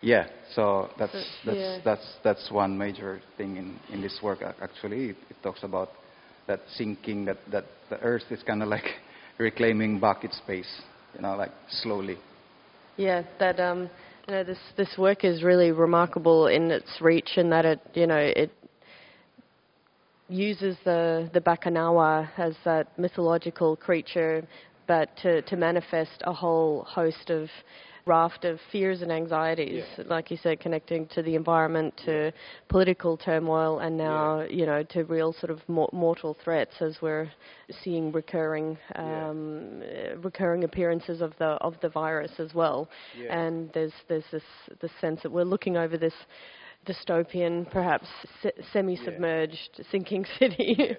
yeah 0.00 0.26
so 0.54 0.90
that's 0.98 1.20
that's 1.46 1.58
yeah. 1.58 1.80
that's 1.84 2.06
that's 2.22 2.50
one 2.50 2.76
major 2.76 3.20
thing 3.36 3.56
in 3.56 3.78
in 3.92 4.02
this 4.02 4.18
work 4.22 4.40
actually. 4.60 5.10
It, 5.10 5.16
it 5.30 5.36
talks 5.42 5.62
about 5.62 5.88
that 6.46 6.60
sinking 6.76 7.24
that 7.24 7.38
that 7.50 7.64
the 7.90 7.98
earth 8.00 8.28
is 8.30 8.42
kind 8.42 8.62
of 8.62 8.68
like 8.68 8.88
reclaiming 9.38 9.98
back 9.98 10.24
its 10.24 10.36
space 10.38 10.72
you 11.14 11.22
know 11.22 11.36
like 11.36 11.52
slowly. 11.82 12.18
Yeah, 12.96 13.22
that 13.38 13.60
um, 13.60 13.88
you 14.26 14.34
know, 14.34 14.44
this 14.44 14.58
this 14.76 14.92
work 14.98 15.24
is 15.24 15.42
really 15.42 15.70
remarkable 15.70 16.48
in 16.48 16.70
its 16.70 16.90
reach, 17.00 17.30
and 17.36 17.50
that 17.52 17.64
it, 17.64 17.80
you 17.94 18.06
know, 18.06 18.18
it 18.18 18.50
uses 20.28 20.76
the 20.84 21.30
the 21.32 21.40
Bakunawa 21.40 22.28
as 22.36 22.54
that 22.64 22.98
mythological 22.98 23.76
creature, 23.76 24.46
but 24.88 25.16
to 25.18 25.42
to 25.42 25.56
manifest 25.56 26.22
a 26.22 26.32
whole 26.32 26.82
host 26.84 27.30
of 27.30 27.48
raft 28.08 28.46
of 28.46 28.58
fears 28.72 29.02
and 29.02 29.12
anxieties, 29.12 29.84
yeah. 29.98 30.04
like 30.08 30.30
you 30.30 30.38
said, 30.42 30.58
connecting 30.58 31.06
to 31.08 31.22
the 31.22 31.34
environment, 31.34 31.94
to 32.06 32.24
yeah. 32.24 32.30
political 32.68 33.16
turmoil, 33.18 33.80
and 33.80 33.96
now 33.96 34.40
yeah. 34.40 34.48
you 34.48 34.66
know 34.66 34.82
to 34.82 35.04
real 35.04 35.32
sort 35.34 35.50
of 35.50 35.60
mortal 35.68 36.36
threats 36.42 36.74
as 36.80 36.96
we're 37.00 37.30
seeing 37.84 38.10
recurring 38.10 38.76
um, 38.96 39.82
recurring 40.22 40.64
appearances 40.64 41.20
of 41.20 41.32
the 41.38 41.50
of 41.60 41.74
the 41.82 41.88
virus 41.88 42.32
as 42.38 42.54
well. 42.54 42.88
And 43.30 43.70
there's 43.74 43.92
there's 44.08 44.24
this 44.32 44.42
this 44.80 44.92
sense 45.00 45.22
that 45.22 45.30
we're 45.30 45.44
looking 45.44 45.76
over 45.76 45.96
this 45.96 46.14
dystopian, 46.86 47.70
perhaps 47.70 48.06
se- 48.42 48.52
semi-submerged, 48.72 49.70
yeah. 49.76 49.84
sinking 49.90 50.24
city. 50.38 50.96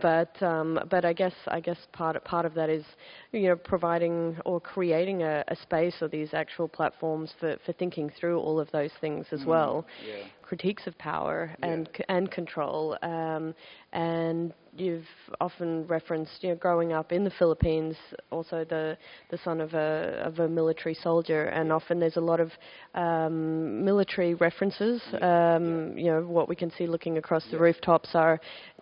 but 0.00 0.40
um, 0.42 0.78
but 0.90 1.04
I 1.04 1.12
guess 1.12 1.34
I 1.48 1.60
guess 1.60 1.78
part 1.92 2.22
part 2.24 2.46
of 2.46 2.54
that 2.54 2.70
is 2.70 2.84
you 3.32 3.48
know 3.48 3.56
providing 3.56 4.36
or 4.44 4.60
creating 4.60 5.22
a, 5.22 5.44
a 5.48 5.56
space 5.56 5.94
or 6.00 6.08
these 6.08 6.32
actual 6.32 6.68
platforms 6.68 7.32
for, 7.38 7.56
for 7.64 7.72
thinking 7.72 8.10
through 8.18 8.38
all 8.38 8.58
of 8.58 8.70
those 8.72 8.90
things 9.00 9.26
as 9.32 9.40
mm. 9.40 9.46
well. 9.46 9.86
Yeah. 10.06 10.24
Critiques 10.46 10.86
of 10.86 10.96
power 10.98 11.50
yeah. 11.58 11.66
and 11.66 11.88
and 12.08 12.30
control 12.30 12.96
um, 13.02 13.54
and 13.92 14.52
you've 14.80 15.06
often 15.40 15.86
referenced, 15.86 16.42
you 16.42 16.50
know, 16.50 16.54
growing 16.56 16.92
up 16.92 17.12
in 17.12 17.24
the 17.24 17.30
Philippines, 17.38 17.96
also 18.30 18.64
the 18.68 18.96
the 19.30 19.38
son 19.38 19.60
of 19.60 19.74
a 19.74 20.22
of 20.24 20.38
a 20.38 20.48
military 20.48 20.94
soldier, 20.94 21.44
and 21.46 21.72
often 21.72 21.98
there's 21.98 22.16
a 22.16 22.20
lot 22.20 22.40
of 22.40 22.50
um, 22.94 23.84
military 23.84 24.34
references. 24.34 25.00
Um, 25.20 25.96
you 25.96 26.10
know, 26.10 26.22
what 26.22 26.48
we 26.48 26.56
can 26.56 26.70
see 26.72 26.86
looking 26.86 27.18
across 27.18 27.44
the 27.50 27.58
rooftops 27.58 28.10
are 28.14 28.40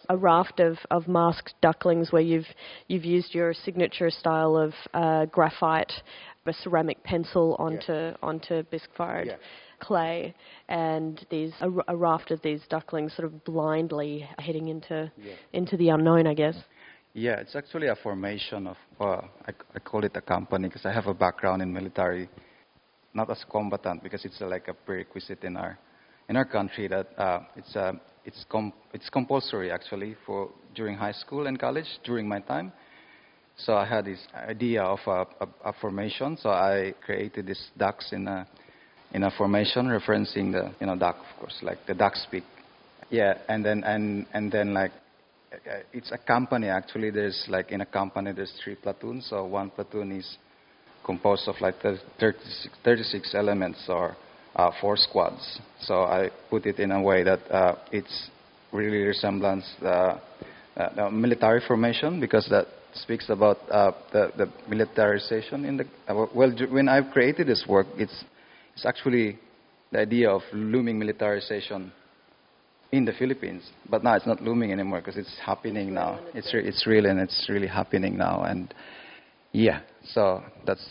a 0.09 0.17
raft 0.17 0.61
of, 0.61 0.77
of 0.91 1.09
masked 1.09 1.55
ducklings, 1.63 2.13
where 2.13 2.23
you've 2.23 2.49
you've 2.89 3.05
used 3.05 3.35
your 3.35 3.55
signature 3.55 4.11
style 4.11 4.57
of 4.57 4.73
uh, 4.95 5.27
graphite, 5.27 5.93
a 6.47 6.53
ceramic 6.53 7.03
pencil 7.05 7.57
onto 7.59 7.93
yeah. 7.93 8.17
onto 8.23 8.63
bisque 8.65 8.91
fired. 8.97 9.27
Yeah 9.29 9.37
clay 9.81 10.35
and 10.69 11.27
these 11.31 11.53
a, 11.61 11.71
a, 11.89 11.97
raft 11.97 12.31
of 12.31 12.41
these 12.43 12.61
ducklings 12.71 13.15
sort 13.15 13.27
of 13.27 13.45
blindly 13.45 14.29
heading 14.39 14.69
into 14.69 15.11
yeah. 15.23 15.33
into 15.53 15.77
the 15.77 15.89
unknown, 15.91 16.27
I 16.27 16.35
guess. 16.35 16.57
Yeah, 17.13 17.37
it's 17.39 17.55
actually 17.55 17.89
a 17.89 17.97
formation 17.97 18.67
of. 18.67 18.77
Uh, 19.01 19.27
I, 19.47 19.53
I, 19.75 19.79
call 19.79 20.05
it 20.05 20.17
a 20.17 20.21
company 20.21 20.69
because 20.69 20.85
I 20.85 20.93
have 20.93 21.07
a 21.07 21.15
background 21.15 21.63
in 21.63 21.73
military, 21.73 22.29
not 23.13 23.31
as 23.31 23.45
combatant 23.51 24.03
because 24.03 24.25
it's 24.25 24.41
like 24.41 24.69
a 24.69 24.75
prerequisite 24.75 25.45
in 25.45 25.57
our 25.57 25.79
in 26.29 26.37
our 26.37 26.45
country 26.45 26.89
that 26.89 27.09
uh, 27.19 27.41
it's 27.57 27.77
a 27.77 27.93
it's 28.25 28.45
com- 28.49 28.73
it's 28.93 29.09
compulsory 29.11 29.71
actually 29.71 30.17
for 30.27 30.51
during 30.75 30.97
high 30.97 31.13
school 31.13 31.47
and 31.47 31.59
college 31.59 31.87
during 32.05 32.27
my 32.27 32.41
time. 32.41 32.73
So 33.57 33.75
I 33.77 33.85
had 33.85 34.05
this 34.05 34.21
idea 34.35 34.83
of 34.83 34.99
a, 35.07 35.27
a, 35.45 35.49
a 35.67 35.73
formation. 35.81 36.37
So 36.41 36.51
I 36.51 36.95
created 37.05 37.47
these 37.47 37.69
ducks 37.77 38.13
in 38.13 38.27
a 38.27 38.47
in 39.13 39.23
a 39.23 39.31
formation 39.31 39.87
referencing 39.87 40.53
the 40.53 40.75
you 40.81 40.87
know 40.87 40.97
duck, 40.97 41.17
of 41.17 41.41
course, 41.41 41.57
like 41.63 41.79
the 41.87 41.95
duck 41.95 42.17
speak. 42.17 42.45
Yeah, 43.11 43.39
and 43.49 43.65
then 43.65 43.85
and 43.85 44.27
and 44.33 44.51
then 44.51 44.75
like 44.75 44.93
uh, 45.53 45.79
it's 45.93 46.11
a 46.11 46.19
company 46.19 46.69
actually. 46.69 47.11
There's 47.11 47.47
like 47.49 47.71
in 47.71 47.81
a 47.81 47.87
company 47.87 48.33
there's 48.33 48.53
three 48.63 48.75
platoons. 48.75 49.27
So 49.31 49.45
one 49.45 49.71
platoon 49.71 50.13
is 50.13 50.37
composed 51.05 51.47
of 51.49 51.57
like 51.61 51.77
36, 51.81 52.69
36 52.83 53.35
elements 53.35 53.85
or 53.89 54.17
uh, 54.57 54.71
four 54.81 54.97
squads. 54.97 55.61
So 55.81 56.03
I 56.03 56.31
put 56.51 56.67
it 56.67 56.79
in 56.81 56.91
a 56.91 57.01
way 57.03 57.23
that 57.25 57.51
uh, 57.51 57.77
it's 57.93 58.31
really 58.73 59.03
resemblance 59.03 59.65
the, 59.81 59.89
uh, 59.91 60.19
the, 60.97 61.11
military 61.11 61.61
formation 61.67 62.21
because 62.21 62.49
that 62.51 62.67
speaks 62.95 63.29
about 63.29 63.59
uh, 63.71 63.93
the, 64.13 64.33
the 64.37 64.53
militarization 64.69 65.65
in 65.65 65.77
the 65.77 65.85
uh, 66.09 66.27
well 66.35 66.53
when 66.71 66.89
I've 66.89 67.11
created 67.13 67.47
this 67.47 67.65
work 67.69 67.87
it's 67.97 68.25
it's 68.75 68.87
actually 68.87 69.39
the 69.93 70.01
idea 70.01 70.31
of 70.31 70.43
looming 70.53 70.99
militarization 70.99 71.93
in 72.95 73.05
the 73.05 73.13
Philippines. 73.13 73.63
But 73.91 74.05
now 74.05 74.15
it's 74.15 74.27
not 74.27 74.43
looming 74.43 74.73
anymore 74.73 75.01
because 75.01 75.17
it's 75.17 75.37
happening 75.45 75.95
now. 75.95 76.21
It's 76.35 76.53
re- 76.55 76.67
it's 76.67 76.87
real 76.87 77.07
and 77.07 77.21
it's 77.21 77.47
really 77.49 77.67
happening 77.67 78.17
now. 78.17 78.43
And 78.45 78.73
yeah, 79.53 79.81
so 80.05 80.43
that's. 80.67 80.85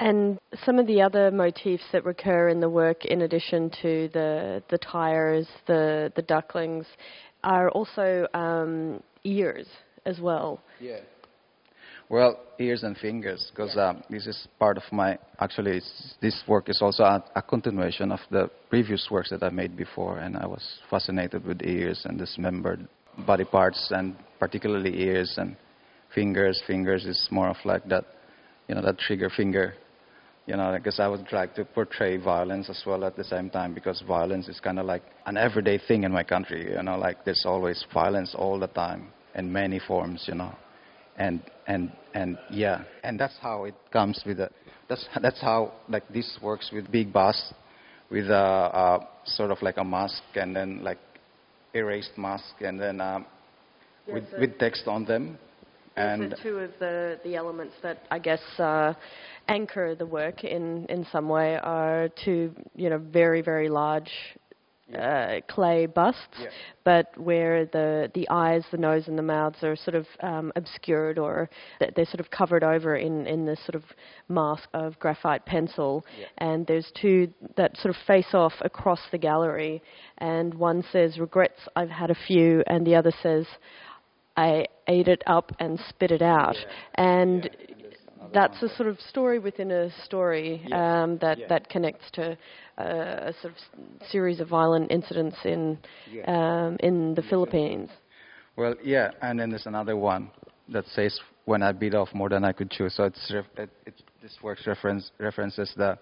And 0.00 0.38
some 0.64 0.78
of 0.78 0.86
the 0.86 1.00
other 1.00 1.30
motifs 1.30 1.84
that 1.92 2.04
recur 2.04 2.48
in 2.48 2.60
the 2.60 2.68
work, 2.68 3.04
in 3.04 3.22
addition 3.22 3.70
to 3.82 4.08
the 4.12 4.62
the 4.68 4.78
tires, 4.78 5.46
the 5.66 6.12
the 6.16 6.22
ducklings, 6.22 6.86
are 7.44 7.70
also 7.70 8.26
um, 8.34 9.02
ears 9.24 9.66
as 10.06 10.18
well. 10.20 10.60
Yeah. 10.80 11.00
Well, 12.10 12.38
ears 12.58 12.82
and 12.82 12.96
fingers, 12.98 13.50
because 13.50 13.76
um, 13.78 14.02
this 14.10 14.26
is 14.26 14.46
part 14.58 14.76
of 14.76 14.82
my. 14.92 15.18
Actually, 15.40 15.80
this 16.20 16.42
work 16.46 16.68
is 16.68 16.80
also 16.82 17.02
a, 17.02 17.24
a, 17.34 17.42
continuation 17.42 18.12
of 18.12 18.20
the 18.30 18.50
previous 18.68 19.08
works 19.10 19.30
that 19.30 19.42
I 19.42 19.48
made 19.48 19.74
before, 19.74 20.18
and 20.18 20.36
I 20.36 20.46
was 20.46 20.62
fascinated 20.90 21.46
with 21.46 21.62
ears 21.62 22.02
and 22.04 22.18
dismembered 22.18 22.86
body 23.26 23.44
parts, 23.44 23.90
and 23.90 24.16
particularly 24.38 25.00
ears 25.00 25.34
and 25.38 25.56
fingers. 26.14 26.62
Fingers 26.66 27.06
is 27.06 27.26
more 27.30 27.48
of 27.48 27.56
like 27.64 27.88
that, 27.88 28.04
you 28.68 28.74
know, 28.74 28.82
that 28.82 28.98
trigger 28.98 29.30
finger. 29.30 29.74
You 30.46 30.56
know, 30.56 30.74
because 30.76 31.00
I 31.00 31.08
would 31.08 31.26
like 31.32 31.54
to 31.54 31.64
portray 31.64 32.18
violence 32.18 32.68
as 32.68 32.82
well 32.86 33.06
at 33.06 33.16
the 33.16 33.24
same 33.24 33.48
time, 33.48 33.72
because 33.72 34.02
violence 34.06 34.46
is 34.46 34.60
kind 34.60 34.78
of 34.78 34.84
like 34.84 35.02
an 35.24 35.38
everyday 35.38 35.78
thing 35.78 36.04
in 36.04 36.12
my 36.12 36.22
country. 36.22 36.70
You 36.70 36.82
know, 36.82 36.98
like 36.98 37.24
there's 37.24 37.44
always 37.46 37.82
violence 37.94 38.34
all 38.36 38.58
the 38.58 38.66
time 38.66 39.08
in 39.34 39.50
many 39.50 39.78
forms. 39.78 40.26
You 40.28 40.34
know, 40.34 40.54
and 41.16 41.42
and 41.66 41.92
and 42.14 42.38
yeah, 42.50 42.84
and 43.02 43.18
that's 43.18 43.36
how 43.40 43.64
it 43.64 43.74
comes 43.92 44.22
with 44.26 44.38
the. 44.38 44.50
That's 44.88 45.06
that's 45.22 45.40
how 45.40 45.72
like 45.88 46.06
this 46.08 46.38
works 46.42 46.70
with 46.72 46.90
Big 46.90 47.12
Boss, 47.12 47.54
with 48.10 48.28
a, 48.30 48.34
a 48.34 49.08
sort 49.24 49.50
of 49.50 49.62
like 49.62 49.76
a 49.78 49.84
mask 49.84 50.22
and 50.34 50.54
then 50.54 50.82
like 50.82 50.98
erased 51.72 52.16
mask 52.16 52.54
and 52.60 52.78
then 52.78 53.00
um, 53.00 53.26
yeah, 54.06 54.14
with 54.14 54.30
so 54.30 54.40
with 54.40 54.58
text 54.58 54.86
on 54.86 55.04
them. 55.04 55.38
And 55.96 56.34
so 56.36 56.42
two 56.42 56.58
of 56.58 56.70
the 56.80 57.18
the 57.24 57.36
elements 57.36 57.74
that 57.82 57.98
I 58.10 58.18
guess. 58.18 58.42
Uh, 58.58 58.94
anchor 59.48 59.94
the 59.94 60.06
work 60.06 60.44
in, 60.44 60.86
in 60.86 61.06
some 61.12 61.28
way 61.28 61.56
are 61.56 62.08
two 62.24 62.54
you 62.74 62.88
know 62.88 62.98
very 62.98 63.42
very 63.42 63.68
large 63.68 64.10
uh, 64.92 65.40
clay 65.48 65.86
busts, 65.86 66.20
yeah. 66.38 66.48
but 66.84 67.16
where 67.16 67.64
the 67.66 68.10
the 68.14 68.28
eyes, 68.28 68.62
the 68.70 68.76
nose, 68.76 69.08
and 69.08 69.16
the 69.16 69.22
mouths 69.22 69.62
are 69.62 69.76
sort 69.76 69.94
of 69.94 70.06
um, 70.20 70.52
obscured 70.56 71.18
or 71.18 71.48
they're 71.80 72.04
sort 72.04 72.20
of 72.20 72.30
covered 72.30 72.62
over 72.62 72.96
in 72.96 73.26
in 73.26 73.46
this 73.46 73.58
sort 73.64 73.76
of 73.76 73.84
mask 74.28 74.68
of 74.74 74.98
graphite 74.98 75.46
pencil. 75.46 76.04
Yeah. 76.18 76.26
And 76.38 76.66
there's 76.66 76.92
two 77.00 77.32
that 77.56 77.76
sort 77.78 77.94
of 77.94 78.00
face 78.06 78.34
off 78.34 78.52
across 78.60 79.00
the 79.10 79.18
gallery, 79.18 79.82
and 80.18 80.52
one 80.52 80.84
says 80.92 81.18
regrets 81.18 81.60
I've 81.76 81.90
had 81.90 82.10
a 82.10 82.16
few, 82.26 82.62
and 82.66 82.86
the 82.86 82.94
other 82.94 83.12
says 83.22 83.46
I 84.36 84.66
ate 84.86 85.08
it 85.08 85.22
up 85.26 85.52
and 85.60 85.80
spit 85.88 86.10
it 86.10 86.22
out. 86.22 86.56
And 86.96 87.48
that's 88.34 88.62
a 88.62 88.68
sort 88.76 88.88
of 88.88 89.00
story 89.00 89.38
within 89.38 89.70
a 89.70 89.90
story 90.04 90.60
um, 90.72 91.18
that 91.18 91.38
Yeah. 91.38 91.48
that 91.48 91.68
connects 91.68 92.10
to 92.12 92.36
uh, 92.78 93.30
a 93.30 93.32
sort 93.40 93.54
of 93.54 93.58
series 94.10 94.40
of 94.40 94.48
violent 94.48 94.90
incidents 94.90 95.36
in 95.44 95.78
Yeah. 96.12 96.24
um, 96.34 96.76
in 96.80 97.14
the 97.14 97.22
Philippines. 97.22 97.90
Well, 98.56 98.74
yeah, 98.82 99.10
and 99.22 99.38
then 99.38 99.50
there's 99.50 99.66
another 99.66 99.96
one 99.96 100.30
that 100.68 100.86
says 100.86 101.18
when 101.44 101.62
I 101.62 101.72
beat 101.72 101.94
off 101.94 102.08
more 102.14 102.28
than 102.28 102.44
I 102.44 102.52
could 102.52 102.70
chew. 102.70 102.88
So 102.88 103.04
it's 103.04 103.32
ref- 103.34 103.58
it, 103.58 103.70
it, 103.86 103.94
this 104.22 104.36
works 104.42 104.66
reference 104.66 105.10
references 105.18 105.72
the 105.76 105.98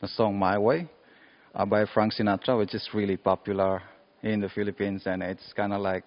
the 0.00 0.08
song 0.08 0.38
My 0.38 0.58
Way 0.58 0.88
uh, 1.54 1.64
by 1.64 1.84
Frank 1.86 2.12
Sinatra, 2.14 2.56
which 2.58 2.74
is 2.74 2.88
really 2.94 3.16
popular 3.16 3.82
in 4.22 4.40
the 4.40 4.48
Philippines, 4.48 5.02
and 5.06 5.22
it's 5.22 5.52
kind 5.54 5.72
of 5.72 5.80
like 5.80 6.04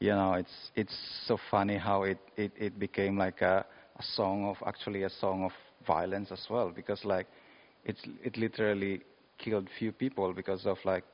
you 0.00 0.10
know 0.10 0.34
it's 0.34 0.70
it's 0.76 0.96
so 1.26 1.36
funny 1.50 1.76
how 1.76 2.02
it 2.04 2.18
it, 2.36 2.52
it 2.56 2.78
became 2.78 3.16
like 3.18 3.40
a, 3.42 3.64
a 3.98 4.02
song 4.14 4.44
of 4.46 4.56
actually 4.66 5.02
a 5.02 5.10
song 5.10 5.44
of 5.44 5.52
violence 5.86 6.30
as 6.32 6.44
well 6.50 6.72
because 6.74 7.04
like 7.04 7.26
it's 7.84 8.00
it 8.22 8.36
literally 8.36 9.00
killed 9.38 9.68
few 9.78 9.92
people 9.92 10.32
because 10.32 10.66
of 10.66 10.76
like 10.84 11.04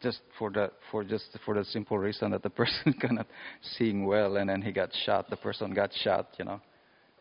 just 0.00 0.20
for 0.38 0.50
the 0.50 0.70
for 0.90 1.04
just 1.04 1.38
for 1.44 1.54
the 1.54 1.64
simple 1.64 1.98
reason 1.98 2.30
that 2.30 2.42
the 2.42 2.50
person 2.62 2.92
cannot 3.00 3.26
seeing 3.76 4.06
well 4.06 4.36
and 4.36 4.48
then 4.48 4.62
he 4.62 4.72
got 4.72 4.90
shot 5.04 5.28
the 5.30 5.36
person 5.36 5.72
got 5.72 5.90
shot 6.02 6.28
you 6.38 6.44
know? 6.44 6.60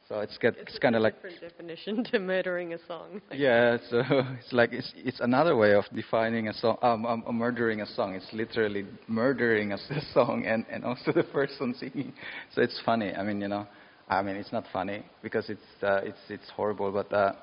So 0.08 0.22
it's 0.22 0.40
get, 0.40 0.56
it's 0.58 0.80
kind 0.80 0.96
of 0.96 1.04
like 1.04 1.14
different 1.22 1.40
definition 1.40 2.04
to 2.06 2.18
murdering 2.18 2.74
a 2.74 2.80
song. 2.88 3.22
yeah 3.32 3.78
so 3.92 4.02
it's 4.40 4.52
like 4.52 4.74
it's 4.74 4.92
it's 4.96 5.20
another 5.20 5.56
way 5.56 5.76
of 5.76 5.84
defining 5.94 6.48
a 6.48 6.54
song 6.54 6.78
um, 6.82 7.06
um 7.06 7.24
murdering 7.32 7.82
a 7.82 7.86
song. 7.86 8.16
It's 8.16 8.34
literally 8.34 8.88
murdering 9.08 9.72
a 9.74 9.78
song 10.14 10.46
and 10.48 10.66
and 10.70 10.84
also 10.84 11.12
the 11.12 11.24
person 11.24 11.76
singing. 11.80 12.14
So 12.56 12.62
it's 12.64 12.82
funny 12.84 13.14
i 13.14 13.24
mean 13.24 13.40
you 13.40 13.50
know 13.50 13.68
i 14.10 14.22
mean 14.22 14.36
it's 14.36 14.52
not 14.52 14.66
funny 14.72 15.04
because 15.22 15.50
it's 15.50 15.84
uh, 15.84 16.02
it's 16.04 16.20
it's 16.30 16.50
horrible 16.56 16.92
but 16.92 17.12
uh 17.14 17.34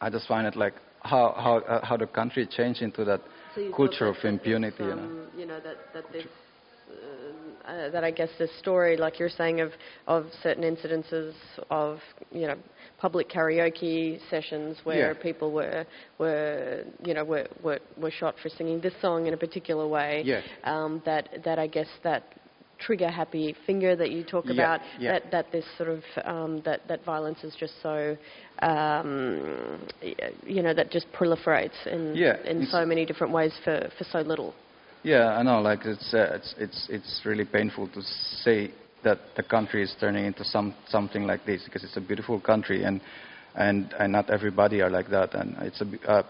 i 0.00 0.10
just 0.10 0.26
find 0.26 0.46
it 0.46 0.56
like 0.56 0.74
how 1.02 1.34
how 1.36 1.56
uh, 1.68 1.84
how 1.84 1.96
the 1.96 2.06
country 2.06 2.46
changed 2.46 2.82
into 2.82 3.04
that 3.04 3.20
So 3.54 3.72
culture 3.74 4.06
of 4.06 4.16
impunity 4.24 4.84
you 4.84 4.94
know 4.94 5.02
um, 5.04 5.26
you 5.36 5.46
know 5.46 5.60
that 5.60 5.76
that 5.94 6.12
this. 6.12 6.26
Uh, 6.90 7.70
uh, 7.70 7.90
that 7.90 8.02
I 8.04 8.10
guess 8.10 8.28
this 8.38 8.50
story, 8.58 8.96
like 8.96 9.18
you're 9.20 9.28
saying, 9.28 9.60
of 9.60 9.70
of 10.08 10.26
certain 10.42 10.64
incidences 10.64 11.32
of 11.70 12.00
you 12.32 12.46
know 12.48 12.56
public 12.98 13.28
karaoke 13.30 14.18
sessions 14.28 14.78
where 14.84 15.12
Yeah. 15.14 15.22
people 15.22 15.52
were 15.52 15.86
were 16.18 16.84
you 17.04 17.14
know 17.14 17.24
were, 17.24 17.46
were 17.62 17.78
were 17.96 18.10
shot 18.10 18.34
for 18.42 18.48
singing 18.48 18.80
this 18.80 18.94
song 19.00 19.26
in 19.26 19.32
a 19.32 19.36
particular 19.36 19.86
way. 19.86 20.22
Yeah. 20.24 20.40
Um, 20.64 21.02
that 21.04 21.28
that 21.44 21.58
I 21.58 21.68
guess 21.68 21.88
that 22.02 22.22
trigger 22.84 23.08
happy 23.10 23.54
finger 23.66 23.94
that 23.96 24.10
you 24.10 24.24
talk 24.24 24.46
Yeah, 24.46 24.52
about. 24.52 24.80
yeah. 24.98 25.12
That 25.12 25.30
that 25.30 25.52
this 25.52 25.64
sort 25.78 25.88
of 25.88 26.02
um, 26.24 26.62
that 26.64 26.86
that 26.88 27.04
violence 27.04 27.44
is 27.44 27.54
just 27.58 27.74
so 27.82 28.16
um, 28.62 29.80
you 30.46 30.62
know 30.62 30.74
that 30.74 30.90
just 30.90 31.06
proliferates 31.12 31.86
in 31.86 32.16
Yeah, 32.16 32.36
in 32.44 32.66
so 32.66 32.84
many 32.86 33.04
different 33.06 33.32
ways 33.32 33.52
for 33.64 33.88
for 33.98 34.04
so 34.04 34.20
little. 34.20 34.54
Yeah, 35.02 35.36
I 35.38 35.42
know. 35.42 35.60
Like 35.60 35.84
it's 35.84 36.14
uh, 36.14 36.32
it's 36.34 36.54
it's 36.58 36.86
it's 36.90 37.20
really 37.24 37.44
painful 37.44 37.88
to 37.88 38.02
say 38.44 38.70
that 39.02 39.18
the 39.36 39.42
country 39.42 39.82
is 39.82 39.94
turning 39.98 40.24
into 40.26 40.44
some 40.44 40.74
something 40.88 41.26
like 41.26 41.44
this 41.44 41.62
because 41.64 41.82
it's 41.82 41.96
a 41.96 42.00
beautiful 42.00 42.40
country 42.40 42.84
and 42.84 43.00
and 43.56 43.92
and 43.98 44.12
not 44.12 44.30
everybody 44.30 44.80
are 44.80 44.90
like 44.90 45.10
that 45.10 45.34
and 45.34 45.56
it's 45.62 45.80
a 45.80 45.84
b- 45.84 45.98
uh, 46.06 46.22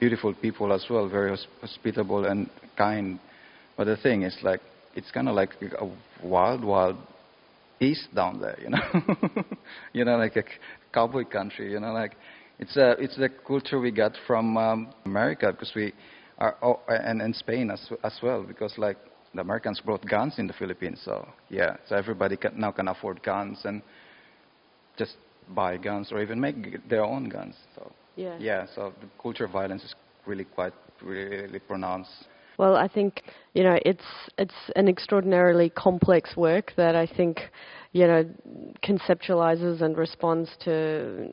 beautiful 0.00 0.34
people 0.34 0.72
as 0.72 0.84
well, 0.90 1.08
very 1.08 1.30
hos- 1.30 1.46
hospitable 1.60 2.24
and 2.26 2.50
kind. 2.76 3.20
But 3.76 3.84
the 3.84 3.96
thing 3.96 4.22
is, 4.24 4.36
like 4.42 4.60
it's 4.94 5.10
kind 5.10 5.28
of 5.28 5.34
like 5.34 5.50
a 5.78 5.88
wild, 6.22 6.64
wild 6.64 6.96
east 7.80 8.14
down 8.14 8.40
there, 8.40 8.58
you 8.62 8.70
know, 8.70 9.44
you 9.92 10.04
know, 10.04 10.16
like 10.16 10.36
a 10.36 10.44
cowboy 10.92 11.24
country, 11.24 11.72
you 11.72 11.80
know, 11.80 11.92
like 11.92 12.12
it's 12.58 12.76
a 12.76 12.90
it's 12.92 13.16
the 13.16 13.28
culture 13.28 13.80
we 13.80 13.90
got 13.90 14.12
from 14.26 14.56
um, 14.56 14.92
America 15.04 15.50
because 15.52 15.72
we 15.74 15.92
are 16.38 16.56
oh, 16.62 16.80
and 16.88 17.20
and 17.20 17.34
Spain 17.34 17.70
as 17.70 17.90
as 18.04 18.18
well 18.22 18.42
because 18.42 18.76
like 18.78 18.96
the 19.34 19.40
Americans 19.40 19.80
brought 19.80 20.06
guns 20.06 20.34
in 20.38 20.46
the 20.46 20.52
Philippines, 20.52 21.00
so 21.04 21.26
yeah, 21.48 21.76
so 21.88 21.96
everybody 21.96 22.36
can, 22.36 22.58
now 22.58 22.70
can 22.70 22.88
afford 22.88 23.22
guns 23.22 23.58
and 23.64 23.82
just 24.98 25.16
buy 25.54 25.76
guns 25.76 26.12
or 26.12 26.20
even 26.20 26.40
make 26.40 26.88
their 26.88 27.04
own 27.04 27.28
guns. 27.28 27.56
So 27.74 27.92
Yeah. 28.16 28.36
yeah, 28.38 28.66
so 28.74 28.92
the 29.00 29.08
culture 29.20 29.44
of 29.44 29.52
violence 29.52 29.84
is 29.84 29.94
really 30.26 30.44
quite 30.44 30.74
really 31.02 31.58
pronounced. 31.58 32.26
Well, 32.58 32.76
I 32.76 32.88
think 32.88 33.22
you 33.54 33.62
know 33.62 33.78
it's 33.84 34.04
it's 34.38 34.54
an 34.76 34.88
extraordinarily 34.88 35.70
complex 35.70 36.36
work 36.36 36.72
that 36.76 36.94
I 36.94 37.06
think 37.06 37.40
you 37.92 38.06
know 38.06 38.24
conceptualizes 38.82 39.82
and 39.82 39.96
responds 39.96 40.50
to 40.64 41.30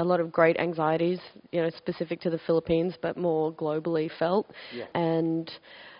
a 0.00 0.04
lot 0.04 0.20
of 0.20 0.32
great 0.32 0.58
anxieties, 0.58 1.20
you 1.52 1.62
know, 1.62 1.70
specific 1.70 2.20
to 2.20 2.30
the 2.30 2.40
Philippines, 2.46 2.94
but 3.00 3.16
more 3.16 3.52
globally 3.52 4.10
felt. 4.18 4.50
Yeah. 4.74 4.86
And 4.94 5.50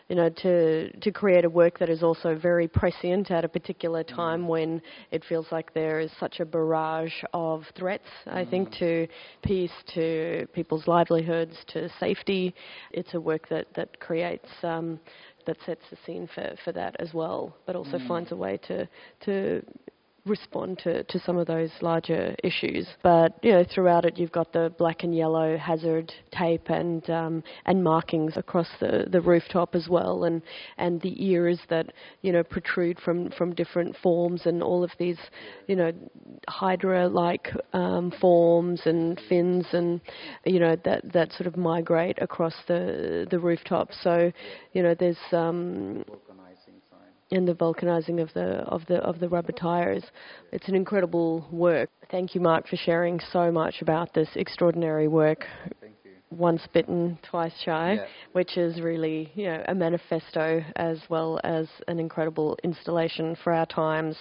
you 0.09 0.17
know, 0.17 0.29
to 0.29 0.91
to 0.91 1.11
create 1.11 1.45
a 1.45 1.51
work 1.51 1.79
that 1.79 1.89
is 1.89 2.03
also 2.03 2.37
very 2.37 2.69
prescient 2.69 3.31
at 3.31 3.45
a 3.45 3.49
particular 3.49 4.05
mm. 4.05 4.15
time 4.15 4.47
when 4.47 4.83
it 5.11 5.25
feels 5.29 5.47
like 5.51 5.73
there 5.73 6.01
is 6.01 6.11
such 6.21 6.41
a 6.41 6.45
barrage 6.45 7.23
of 7.33 7.65
threats. 7.77 8.09
I 8.27 8.45
mm. 8.45 8.51
think 8.51 8.73
to 8.79 9.09
peace, 9.43 9.73
to 9.95 10.47
people's 10.53 10.87
livelihoods, 10.87 11.57
to 11.69 11.89
safety. 11.99 12.55
It's 12.93 13.15
a 13.15 13.21
work 13.21 13.49
that 13.49 13.67
that 13.75 13.99
creates. 14.01 14.49
Um, 14.63 15.01
that 15.47 15.59
sets 15.67 15.83
the 15.91 15.99
scene 16.07 16.27
for, 16.35 16.55
for 16.65 16.73
that 16.73 16.97
as 17.01 17.13
well, 17.13 17.55
but 17.67 17.77
also 17.77 17.99
mm. 17.99 18.09
finds 18.09 18.33
a 18.33 18.37
way 18.37 18.59
to 18.67 18.89
to 19.27 19.63
respond 20.27 20.79
to, 20.79 21.05
to 21.05 21.19
some 21.21 21.37
of 21.37 21.47
those 21.47 21.71
larger 21.83 22.35
issues. 22.43 22.87
But 23.03 23.39
you 23.43 23.53
know, 23.53 23.65
throughout 23.65 24.05
it, 24.05 24.19
you've 24.19 24.33
got 24.33 24.53
the 24.53 24.73
black 24.79 25.03
and 25.03 25.15
yellow 25.15 25.57
hazard 25.57 26.13
tape 26.33 26.71
and 26.71 27.09
um, 27.11 27.43
and 27.67 27.85
markings 27.85 28.37
across 28.37 28.69
the, 28.81 29.07
the 29.11 29.21
rooftop 29.21 29.75
as 29.75 29.89
well, 29.89 30.25
and 30.25 30.43
and 30.79 31.01
the 31.03 31.15
ears 31.25 31.59
that 31.69 31.93
you 32.23 32.33
know 32.33 32.43
protrude 32.43 32.99
from 33.01 33.31
from 33.33 33.55
different 33.55 33.97
forms, 34.03 34.47
and 34.47 34.63
all 34.63 34.83
of 34.83 34.91
these 34.99 35.19
you 35.67 35.77
know 35.77 35.93
hydra-like 36.49 37.49
um, 37.73 38.13
forms 38.21 38.81
and 38.87 39.21
fins, 39.29 39.67
and 39.73 40.01
you 40.45 40.59
know 40.59 40.77
that 40.85 41.13
that 41.13 41.33
sort 41.33 41.47
of 41.47 41.57
migrate 41.57 42.21
across 42.23 42.55
the 42.67 43.27
the 43.31 43.39
rooftop. 43.39 43.91
So 44.03 44.33
you 44.73 44.83
know, 44.83 44.95
there's 44.95 45.17
um, 45.33 46.05
and 47.31 47.47
the 47.49 47.55
vulcanizing 47.55 48.21
of 48.21 48.33
the 48.35 48.59
of 48.67 48.85
the 48.87 48.97
of 48.97 49.19
the 49.21 49.29
rubber 49.29 49.53
tires. 49.53 50.05
It's 50.53 50.69
an 50.69 50.75
incredible 50.75 51.47
work. 51.51 51.91
Thank 52.11 52.35
you, 52.35 52.41
Mark, 52.41 52.69
for 52.69 52.77
sharing 52.77 53.21
so 53.33 53.51
much 53.51 53.83
about 53.83 54.13
this 54.15 54.29
extraordinary 54.37 55.09
work. 55.09 55.47
Thank 55.81 55.95
you. 56.05 56.11
Once 56.31 56.67
bitten, 56.73 57.19
twice 57.23 57.53
shy, 57.65 57.95
Yeah. 57.95 58.07
which 58.33 58.57
is 58.57 58.81
really 58.81 59.31
you 59.35 59.47
know 59.47 59.63
a 59.69 59.75
manifesto 59.75 60.63
as 60.77 60.99
well 61.09 61.41
as 61.45 61.69
an 61.89 61.99
incredible 61.99 62.59
installation 62.63 63.37
for 63.37 63.53
our 63.53 63.67
times. 63.67 64.17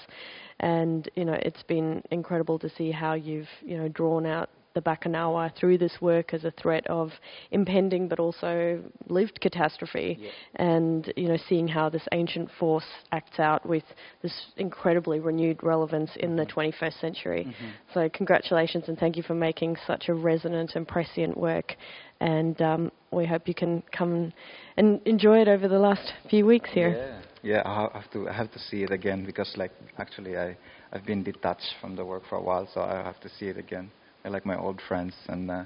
And 0.60 1.10
you 1.16 1.26
know 1.26 1.38
it's 1.42 1.64
been 1.64 2.04
incredible 2.12 2.58
to 2.60 2.70
see 2.70 2.92
how 2.92 3.14
you've 3.14 3.50
you 3.66 3.78
know 3.78 3.88
drawn 3.90 4.26
out 4.26 4.50
the 4.74 4.82
Bakunawa 4.82 5.56
through 5.56 5.78
this 5.78 5.94
work 6.02 6.34
as 6.34 6.44
a 6.44 6.52
threat 6.52 6.86
of 6.88 7.12
impending 7.52 8.08
but 8.08 8.20
also 8.20 8.82
lived 9.08 9.40
catastrophe 9.42 10.18
Yeah. 10.20 10.30
and 10.56 11.14
you 11.16 11.28
know 11.28 11.38
seeing 11.48 11.68
how 11.68 11.90
this 11.90 12.04
ancient 12.12 12.50
force 12.60 12.86
acts 13.12 13.40
out 13.40 13.66
with 13.66 13.84
this 14.22 14.34
incredibly 14.58 15.20
renewed 15.20 15.62
relevance 15.64 16.12
in 16.18 16.36
the 16.36 16.46
21st 16.46 17.00
century. 17.00 17.56
So 17.94 18.10
congratulations 18.10 18.86
and 18.88 18.98
thank 18.98 19.16
you 19.18 19.24
for 19.24 19.36
making 19.36 19.78
such 19.86 20.10
a 20.10 20.14
resonant 20.14 20.72
and 20.76 20.88
prescient 20.88 21.38
work 21.38 21.76
and 22.20 22.60
um, 22.62 22.92
we 23.12 23.26
hope 23.26 23.48
you 23.48 23.54
can 23.54 23.84
come 23.96 24.34
and 24.78 25.02
enjoy 25.06 25.40
it 25.42 25.48
over 25.48 25.68
the 25.68 25.80
last 25.80 26.14
few 26.30 26.46
weeks 26.46 26.70
here. 26.72 27.22
Yeah, 27.44 27.58
yeah. 27.58 27.62
I 27.66 28.00
have 28.00 28.10
to 28.12 28.30
I 28.30 28.34
have 28.34 28.52
to 28.52 28.60
see 28.60 28.84
it 28.84 28.92
again 28.92 29.26
because 29.26 29.54
like 29.58 29.72
actually 29.98 30.38
I 30.38 30.58
I've 30.92 31.06
been 31.06 31.24
detached 31.24 31.76
from 31.82 31.96
the 31.96 32.06
work 32.06 32.24
for 32.30 32.38
a 32.38 32.42
while, 32.42 32.68
so 32.74 32.82
I 32.82 33.04
have 33.04 33.20
to 33.22 33.30
see 33.30 33.48
it 33.48 33.58
again. 33.58 33.92
I 34.26 34.30
like 34.30 34.46
my 34.46 34.58
old 34.58 34.82
friends 34.88 35.14
and. 35.28 35.52
Uh, 35.52 35.66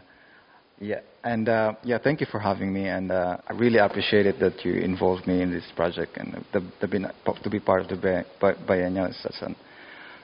yeah, 0.79 0.99
and 1.23 1.49
uh, 1.49 1.73
yeah, 1.83 1.97
thank 1.97 2.21
you 2.21 2.27
for 2.29 2.39
having 2.39 2.71
me, 2.71 2.87
and 2.87 3.11
uh, 3.11 3.37
I 3.47 3.53
really 3.53 3.79
appreciate 3.79 4.27
it 4.27 4.39
that 4.39 4.63
you 4.63 4.73
involved 4.75 5.25
me 5.25 5.41
in 5.41 5.49
this 5.51 5.65
project, 5.75 6.17
and 6.17 6.45
the, 6.53 6.59
the 6.79 7.11
to 7.41 7.49
be 7.49 7.59
part 7.59 7.81
of 7.81 7.87
the 7.87 7.95
Bi- 7.95 8.25
Bi- 8.39 8.63
Biennial 8.63 9.07
is 9.07 9.17
such 9.23 9.41
an, 9.41 9.55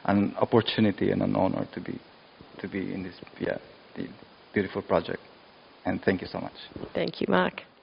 an 0.05 0.35
opportunity 0.37 1.09
and 1.09 1.23
an 1.23 1.35
honor 1.35 1.67
to 1.73 1.81
be 1.81 1.99
to 2.59 2.67
be 2.67 2.93
in 2.93 3.01
this 3.01 3.15
yeah 3.39 3.57
beautiful 4.53 4.83
project, 4.83 5.27
and 5.85 6.03
thank 6.05 6.21
you 6.21 6.27
so 6.27 6.39
much. 6.39 6.55
Thank 6.93 7.19
you, 7.19 7.25
Mark. 7.27 7.63